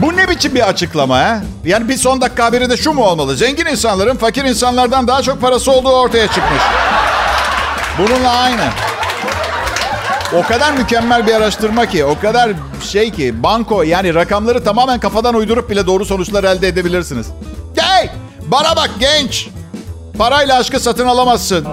Bu 0.02 0.16
ne 0.16 0.28
biçim 0.28 0.54
bir 0.54 0.68
açıklama 0.68 1.18
ha? 1.18 1.40
Yani 1.64 1.88
bir 1.88 1.96
son 1.96 2.20
dakika 2.20 2.44
haberi 2.44 2.70
de 2.70 2.76
şu 2.76 2.92
mu 2.92 3.04
olmalı? 3.04 3.36
Zengin 3.36 3.66
insanların 3.66 4.16
fakir 4.16 4.44
insanlardan 4.44 5.08
daha 5.08 5.22
çok 5.22 5.40
parası 5.40 5.72
olduğu 5.72 5.92
ortaya 5.92 6.26
çıkmış. 6.26 6.62
Bununla 7.98 8.30
aynı. 8.30 8.64
O 10.34 10.42
kadar 10.42 10.72
mükemmel 10.72 11.26
bir 11.26 11.34
araştırma 11.34 11.86
ki, 11.86 12.04
o 12.04 12.20
kadar 12.20 12.50
şey 12.82 13.10
ki, 13.10 13.42
banko 13.42 13.82
yani 13.82 14.14
rakamları 14.14 14.64
tamamen 14.64 15.00
kafadan 15.00 15.34
uydurup 15.34 15.70
bile 15.70 15.86
doğru 15.86 16.04
sonuçlar 16.04 16.44
elde 16.44 16.68
edebilirsiniz. 16.68 17.26
Bana 18.46 18.76
bak 18.76 18.90
genç! 19.00 19.48
Parayla 20.18 20.58
aşkı 20.58 20.80
satın 20.80 21.06
alamazsın. 21.06 21.66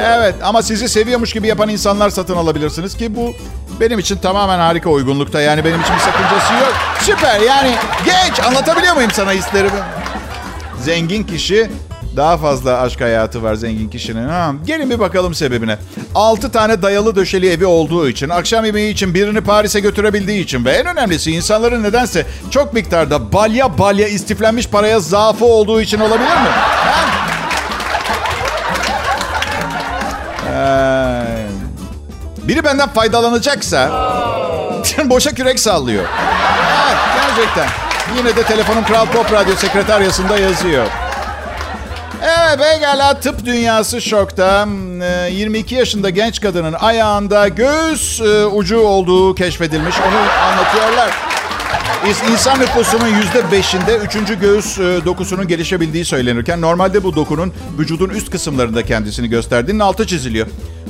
Evet 0.00 0.34
ama 0.42 0.62
sizi 0.62 0.88
seviyormuş 0.88 1.32
gibi 1.32 1.46
yapan 1.48 1.68
insanlar 1.68 2.10
satın 2.10 2.36
alabilirsiniz 2.36 2.96
ki 2.96 3.16
bu 3.16 3.32
benim 3.80 3.98
için 3.98 4.16
tamamen 4.16 4.58
harika 4.58 4.90
uygunlukta. 4.90 5.40
Yani 5.40 5.64
benim 5.64 5.80
için 5.80 5.94
bir 5.94 6.00
sakıncası 6.00 6.52
yok. 6.52 6.72
Süper 7.00 7.40
yani 7.40 7.74
genç 8.04 8.40
anlatabiliyor 8.40 8.94
muyum 8.94 9.10
sana 9.14 9.32
hislerimi? 9.32 9.80
Zengin 10.82 11.24
kişi 11.24 11.70
Daha 12.16 12.36
fazla 12.36 12.80
aşk 12.80 13.00
hayatı 13.00 13.42
var 13.42 13.54
zengin 13.54 13.88
kişinin. 13.88 14.28
Ha, 14.28 14.52
gelin 14.66 14.90
bir 14.90 14.98
bakalım 14.98 15.34
sebebine. 15.34 15.78
6 16.14 16.52
tane 16.52 16.82
dayalı 16.82 17.16
döşeli 17.16 17.50
evi 17.50 17.66
olduğu 17.66 18.08
için, 18.08 18.28
akşam 18.28 18.64
yemeği 18.64 18.92
için 18.92 19.14
birini 19.14 19.40
Paris'e 19.40 19.80
götürebildiği 19.80 20.44
için 20.44 20.64
ve 20.64 20.70
en 20.70 20.86
önemlisi 20.86 21.30
insanların 21.30 21.82
nedense 21.82 22.26
çok 22.50 22.72
miktarda 22.72 23.32
balya 23.32 23.78
balya 23.78 24.08
istiflenmiş 24.08 24.68
paraya 24.68 25.00
zaafı 25.00 25.44
olduğu 25.44 25.80
için 25.80 26.00
olabilir 26.00 26.18
mi? 26.18 26.48
Ha? 26.48 27.06
Ee, 30.52 32.48
biri 32.48 32.64
benden 32.64 32.88
faydalanacaksa 32.88 33.90
boşa 35.04 35.30
kürek 35.30 35.60
sallıyor. 35.60 36.04
Evet, 36.04 36.96
gerçekten. 37.36 37.68
Yine 38.18 38.36
de 38.36 38.42
telefonum 38.42 38.84
Kral 38.84 39.06
Pop 39.06 39.32
Radyo 39.32 39.56
sekreteryasında 39.56 40.38
yazıyor. 40.38 40.86
Evet 42.26 42.58
pekala 42.58 43.20
tıp 43.20 43.46
dünyası 43.46 44.00
şokta. 44.00 44.68
22 45.30 45.74
ee, 45.74 45.78
yaşında 45.78 46.10
genç 46.10 46.40
kadının 46.40 46.72
ayağında 46.72 47.48
göğüs 47.48 48.20
e, 48.20 48.46
ucu 48.46 48.78
olduğu 48.78 49.34
keşfedilmiş. 49.34 49.96
Onu 50.00 50.16
anlatıyorlar. 50.42 51.10
İnsan 52.32 52.60
nüfusunun 52.60 53.08
yüzde 53.08 53.52
beşinde 53.52 53.96
üçüncü 53.96 54.40
göğüs 54.40 54.78
e, 54.78 55.00
dokusunun 55.04 55.48
gelişebildiği 55.48 56.04
söylenirken 56.04 56.60
normalde 56.60 57.04
bu 57.04 57.16
dokunun 57.16 57.52
vücudun 57.78 58.08
üst 58.08 58.30
kısımlarında 58.30 58.82
kendisini 58.82 59.28
gösterdiğinin 59.28 59.80
altı 59.80 60.06
çiziliyor. 60.06 60.46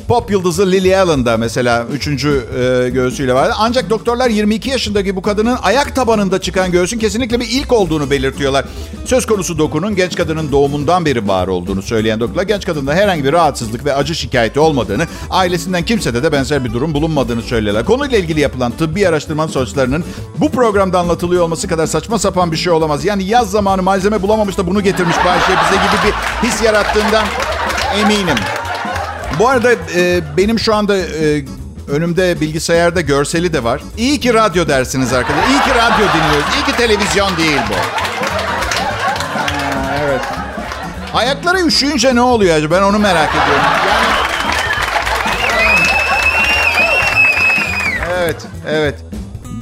Pop 0.09 0.31
yıldızı 0.31 0.73
Lily 0.73 0.97
Allen 0.97 1.27
da 1.27 1.37
mesela 1.37 1.87
üçüncü 1.93 2.47
e, 2.59 2.91
göğsüyle 2.91 3.35
vardı. 3.35 3.55
Ancak 3.59 3.91
doktorlar 3.91 4.31
22 4.31 4.71
yaşındaki 4.71 5.17
bu 5.17 5.23
kadının 5.23 5.59
ayak 5.63 5.95
tabanında 5.95 6.41
çıkan 6.41 6.73
göğsün 6.73 6.99
kesinlikle 6.99 7.41
bir 7.41 7.49
ilk 7.51 7.73
olduğunu 7.73 8.11
belirtiyorlar. 8.11 8.65
Söz 9.05 9.27
konusu 9.27 9.59
dokunun 9.59 9.97
genç 9.97 10.17
kadının 10.17 10.53
doğumundan 10.53 11.05
beri 11.05 11.29
var 11.29 11.49
olduğunu 11.49 11.83
söyleyen 11.83 12.21
doktorlar 12.21 12.43
genç 12.43 12.67
kadında 12.67 12.95
herhangi 12.95 13.25
bir 13.25 13.33
rahatsızlık 13.33 13.85
ve 13.85 13.95
acı 13.95 14.15
şikayeti 14.15 14.61
olmadığını, 14.61 15.07
ailesinden 15.31 15.85
kimsede 15.85 16.23
de 16.23 16.33
benzer 16.33 16.65
bir 16.65 16.73
durum 16.73 16.95
bulunmadığını 16.95 17.43
söylüyorlar. 17.43 17.85
Konuyla 17.85 18.19
ilgili 18.19 18.41
yapılan 18.41 18.73
tıbbi 18.73 19.09
araştırmanın 19.09 19.51
sonuçlarının 19.51 20.05
bu 20.39 20.51
programda 20.51 20.99
anlatılıyor 20.99 21.43
olması 21.43 21.69
kadar 21.69 21.87
saçma 21.87 22.19
sapan 22.19 22.53
bir 22.53 22.57
şey 22.57 22.73
olamaz. 22.73 23.05
Yani 23.05 23.25
yaz 23.25 23.51
zamanı 23.51 23.83
malzeme 23.83 24.23
bulamamış 24.23 24.59
da 24.59 24.67
bunu 24.67 24.81
getirmiş 24.81 25.17
Bayşe 25.17 25.53
bize 25.65 25.77
gibi 25.77 26.07
bir 26.07 26.49
his 26.49 26.63
yarattığından 26.63 27.25
eminim. 27.95 28.37
Bu 29.39 29.49
arada 29.49 29.73
e, 29.73 30.21
benim 30.37 30.59
şu 30.59 30.75
anda 30.75 30.97
e, 30.97 31.45
önümde 31.89 32.41
bilgisayarda 32.41 33.01
görseli 33.01 33.53
de 33.53 33.65
var. 33.65 33.81
İyi 33.97 34.21
ki 34.21 34.35
radyo 34.35 34.69
dersiniz 34.69 35.13
arkadaşlar. 35.13 35.49
İyi 35.49 35.61
ki 35.61 35.71
radyo 35.71 36.07
dinliyoruz. 36.15 36.55
İyi 36.57 36.65
ki 36.65 36.77
televizyon 36.77 37.37
değil 37.37 37.61
bu. 37.71 37.75
Ha, 39.39 39.47
evet. 40.05 40.21
Ayakları 41.15 41.61
üşüyünce 41.61 42.15
ne 42.15 42.21
oluyor 42.21 42.57
acaba? 42.57 42.75
Ben 42.75 42.83
onu 42.83 42.99
merak 42.99 43.31
ediyorum. 43.31 43.65
Yani... 43.89 44.07
Evet, 48.19 48.37
evet. 48.69 48.95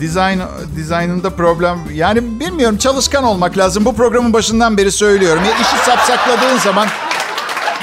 Design, 0.01 0.41
dizaynında 0.77 1.31
problem... 1.31 1.79
Yani 1.93 2.41
bilmiyorum 2.41 2.79
çalışkan 2.79 3.25
olmak 3.25 3.59
lazım. 3.59 3.85
Bu 3.85 3.97
programın 3.97 4.33
başından 4.33 4.77
beri 4.77 4.93
söylüyorum. 4.93 5.43
Ya 5.45 5.53
işi 5.53 5.85
sapsakladığın 5.85 6.59
zaman... 6.59 6.89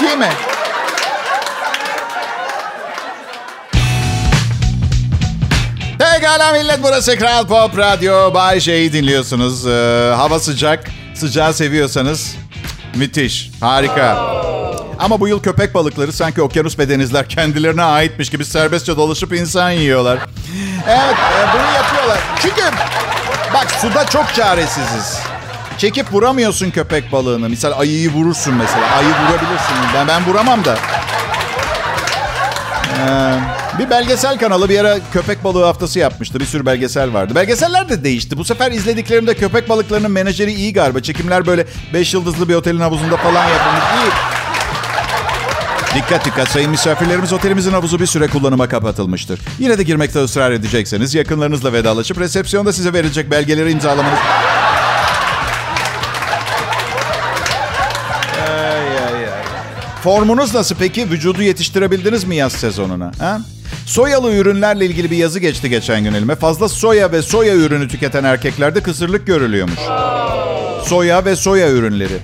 Değil 0.02 0.18
mi? 0.18 0.30
Pekala 6.32 6.52
millet 6.52 6.84
burası 6.84 7.18
Kral 7.18 7.48
Pop 7.48 7.78
Radyo. 7.78 8.34
Bay 8.34 8.60
J'yi 8.60 8.94
dinliyorsunuz. 8.94 9.68
Ee, 9.68 10.14
hava 10.16 10.40
sıcak. 10.40 10.90
Sıcağı 11.16 11.54
seviyorsanız 11.54 12.36
müthiş. 12.96 13.52
Harika. 13.62 14.34
Ama 15.00 15.20
bu 15.20 15.28
yıl 15.28 15.42
köpek 15.42 15.74
balıkları 15.74 16.14
sanki 16.14 16.42
okyanus 16.42 16.78
bedenizler 16.78 17.30
kendilerine 17.30 17.84
aitmiş 17.84 18.30
gibi 18.30 18.46
serbestçe 18.46 18.98
dolaşıp 18.98 19.34
insan 19.34 19.72
yiyorlar. 19.72 20.20
Evet 20.88 21.16
e, 21.16 21.54
bunu 21.54 21.76
yapıyorlar. 21.76 22.20
Çünkü 22.42 22.64
bak 23.54 23.72
suda 23.82 24.06
çok 24.06 24.34
çaresiziz. 24.34 25.20
Çekip 25.78 26.14
vuramıyorsun 26.14 26.72
köpek 26.72 27.12
balığını. 27.12 27.50
Misal 27.50 27.80
ayıyı 27.80 28.14
vurursun 28.14 28.54
mesela. 28.54 28.86
Ayı 28.98 29.08
vurabilirsin. 29.08 29.76
Ben 29.96 30.08
ben 30.08 30.26
vuramam 30.26 30.66
da. 30.66 30.78
Ee, 32.98 33.61
bir 33.80 33.90
belgesel 33.90 34.38
kanalı 34.38 34.70
bir 34.70 34.80
ara 34.80 34.98
köpek 35.14 35.44
balığı 35.44 35.64
haftası 35.64 36.00
yapmıştı. 36.00 36.40
Bir 36.40 36.46
sürü 36.46 36.66
belgesel 36.66 37.14
vardı. 37.14 37.36
Belgeseller 37.36 37.90
de 37.90 38.04
değişti. 38.04 38.38
Bu 38.38 38.46
sefer 38.46 38.72
izlediklerimde 38.72 39.34
köpek 39.34 39.70
balıklarının 39.70 40.12
menajeri 40.12 40.54
iyi 40.54 40.74
galiba. 40.74 41.00
Çekimler 41.00 41.46
böyle 41.46 41.66
5 41.94 42.14
yıldızlı 42.14 42.50
bir 42.50 42.56
otelin 42.56 42.80
havuzunda 42.80 43.18
falan 43.18 43.50
yapılmış. 43.50 43.84
İyi. 43.96 44.12
Dikkat 45.96 46.26
dikkat 46.26 46.50
sayın 46.50 46.72
misafirlerimiz 46.72 47.34
otelimizin 47.34 47.72
havuzu 47.72 48.00
bir 48.00 48.06
süre 48.06 48.28
kullanıma 48.28 48.70
kapatılmıştır. 48.70 49.40
Yine 49.60 49.78
de 49.78 49.84
girmekte 49.84 50.24
ısrar 50.24 50.52
edecekseniz 50.52 51.16
yakınlarınızla 51.16 51.74
vedalaşıp 51.74 52.20
resepsiyonda 52.20 52.74
size 52.74 52.94
verilecek 52.94 53.32
belgeleri 53.32 53.72
imzalamanız... 53.72 54.20
Formunuz 60.04 60.54
nasıl 60.56 60.76
peki? 60.76 61.10
Vücudu 61.10 61.42
yetiştirebildiniz 61.42 62.24
mi 62.24 62.36
yaz 62.36 62.54
sezonuna? 62.54 63.12
Ha? 63.20 63.40
Soyalı 63.86 64.36
ürünlerle 64.36 64.86
ilgili 64.86 65.12
bir 65.12 65.18
yazı 65.18 65.40
geçti 65.40 65.70
geçen 65.70 66.04
gün 66.04 66.14
elime. 66.14 66.36
Fazla 66.36 66.70
soya 66.70 67.12
ve 67.12 67.22
soya 67.22 67.56
ürünü 67.56 67.88
tüketen 67.88 68.24
erkeklerde 68.24 68.84
kısırlık 68.84 69.28
görülüyormuş. 69.28 69.80
Soya 70.86 71.26
ve 71.26 71.36
soya 71.36 71.70
ürünleri. 71.70 72.18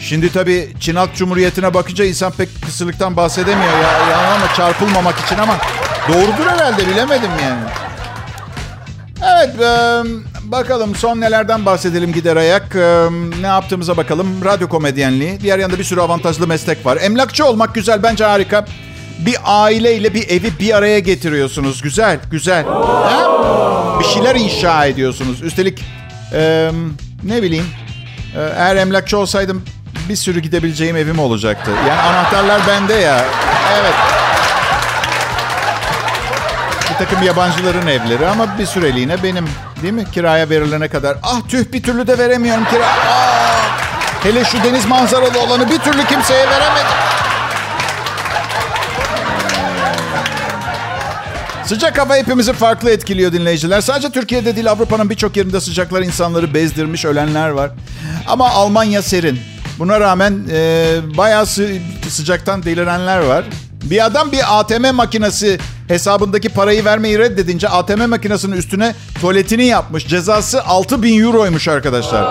Şimdi 0.00 0.32
tabii 0.32 0.72
Çin 0.80 0.96
Halk 0.96 1.14
Cumhuriyeti'ne 1.16 1.74
bakınca 1.74 2.04
insan 2.04 2.32
pek 2.32 2.48
kısırlıktan 2.64 3.16
bahsedemiyor 3.16 3.72
ya. 3.72 4.08
ya 4.10 4.34
ama 4.34 4.54
çarpılmamak 4.56 5.20
için 5.20 5.38
ama 5.38 5.56
doğrudur 6.08 6.46
herhalde 6.46 6.86
bilemedim 6.86 7.30
yani. 7.42 7.64
Evet, 9.22 9.60
e, 9.60 10.02
bakalım 10.42 10.94
son 10.94 11.20
nelerden 11.20 11.66
bahsedelim 11.66 12.12
gider 12.12 12.36
ayak. 12.36 12.76
E, 12.76 13.08
ne 13.40 13.46
yaptığımıza 13.46 13.96
bakalım. 13.96 14.44
Radyo 14.44 14.68
komedyenliği. 14.68 15.40
Diğer 15.40 15.58
yanda 15.58 15.78
bir 15.78 15.84
sürü 15.84 16.00
avantajlı 16.00 16.46
meslek 16.46 16.86
var. 16.86 16.98
Emlakçı 17.00 17.44
olmak 17.44 17.74
güzel, 17.74 18.02
bence 18.02 18.24
harika. 18.24 18.64
Bir 19.18 19.36
aileyle 19.44 20.14
bir 20.14 20.28
evi 20.28 20.58
bir 20.60 20.76
araya 20.76 20.98
getiriyorsunuz. 20.98 21.82
Güzel, 21.82 22.20
güzel. 22.30 22.64
Ha? 22.64 23.98
Bir 24.00 24.04
şeyler 24.04 24.34
inşa 24.34 24.86
ediyorsunuz. 24.86 25.42
Üstelik 25.42 25.82
e, 26.32 26.70
ne 27.24 27.42
bileyim, 27.42 27.66
e, 28.36 28.40
eğer 28.56 28.76
emlakçı 28.76 29.18
olsaydım 29.18 29.62
bir 30.08 30.16
sürü 30.16 30.40
gidebileceğim 30.40 30.96
evim 30.96 31.18
olacaktı. 31.18 31.70
Yani 31.88 32.00
anahtarlar 32.00 32.60
bende 32.68 32.94
ya. 32.94 33.24
Evet 33.80 33.94
bir 36.92 36.98
takım 36.98 37.22
yabancıların 37.22 37.86
evleri 37.86 38.26
ama 38.26 38.58
bir 38.58 38.66
süreliğine 38.66 39.22
benim. 39.22 39.48
Değil 39.82 39.94
mi? 39.94 40.04
Kiraya 40.12 40.50
verilene 40.50 40.88
kadar. 40.88 41.16
Ah 41.22 41.40
tüh 41.48 41.72
bir 41.72 41.82
türlü 41.82 42.06
de 42.06 42.18
veremiyorum 42.18 42.64
kira. 42.64 42.86
Aa, 42.86 43.60
hele 44.22 44.44
şu 44.44 44.64
deniz 44.64 44.86
manzaralı 44.86 45.40
olanı 45.40 45.70
bir 45.70 45.78
türlü 45.78 46.04
kimseye 46.06 46.46
veremedim. 46.50 46.86
Sıcak 51.66 51.98
hava 51.98 52.16
hepimizi 52.16 52.52
farklı 52.52 52.90
etkiliyor 52.90 53.32
dinleyiciler. 53.32 53.80
Sadece 53.80 54.10
Türkiye'de 54.10 54.56
değil 54.56 54.70
Avrupa'nın 54.70 55.10
birçok 55.10 55.36
yerinde 55.36 55.60
sıcaklar 55.60 56.00
insanları 56.02 56.54
bezdirmiş 56.54 57.04
ölenler 57.04 57.48
var. 57.48 57.70
Ama 58.26 58.50
Almanya 58.50 59.02
serin. 59.02 59.40
Buna 59.78 60.00
rağmen 60.00 60.44
e, 60.52 60.96
bayağı 61.16 61.46
sı- 61.46 61.78
sıcaktan 62.08 62.62
delirenler 62.62 63.18
var. 63.18 63.44
Bir 63.82 64.04
adam 64.06 64.32
bir 64.32 64.60
ATM 64.60 64.94
makinesi 64.94 65.58
hesabındaki 65.92 66.48
parayı 66.48 66.84
vermeyi 66.84 67.18
reddedince 67.18 67.68
ATM 67.68 68.06
makinesinin 68.06 68.56
üstüne 68.56 68.94
tuvaletini 69.20 69.64
yapmış. 69.64 70.06
Cezası 70.06 70.64
6 70.64 71.02
bin 71.02 71.24
euroymuş 71.24 71.68
arkadaşlar. 71.68 72.22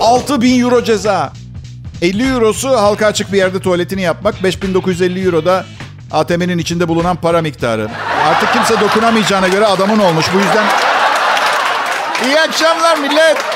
6 0.00 0.42
bin 0.42 0.62
euro 0.62 0.84
ceza. 0.84 1.32
50 2.02 2.28
eurosu 2.32 2.68
halka 2.68 3.06
açık 3.06 3.32
bir 3.32 3.38
yerde 3.38 3.60
tuvaletini 3.60 4.02
yapmak. 4.02 4.42
5950 4.42 5.26
euro 5.26 5.44
da 5.44 5.64
ATM'nin 6.12 6.58
içinde 6.58 6.88
bulunan 6.88 7.16
para 7.16 7.42
miktarı. 7.42 7.88
Artık 8.26 8.52
kimse 8.52 8.80
dokunamayacağına 8.80 9.48
göre 9.48 9.66
adamın 9.66 9.98
olmuş. 9.98 10.26
Bu 10.34 10.38
yüzden 10.38 10.66
iyi 12.26 12.40
akşamlar 12.40 12.98
millet. 12.98 13.55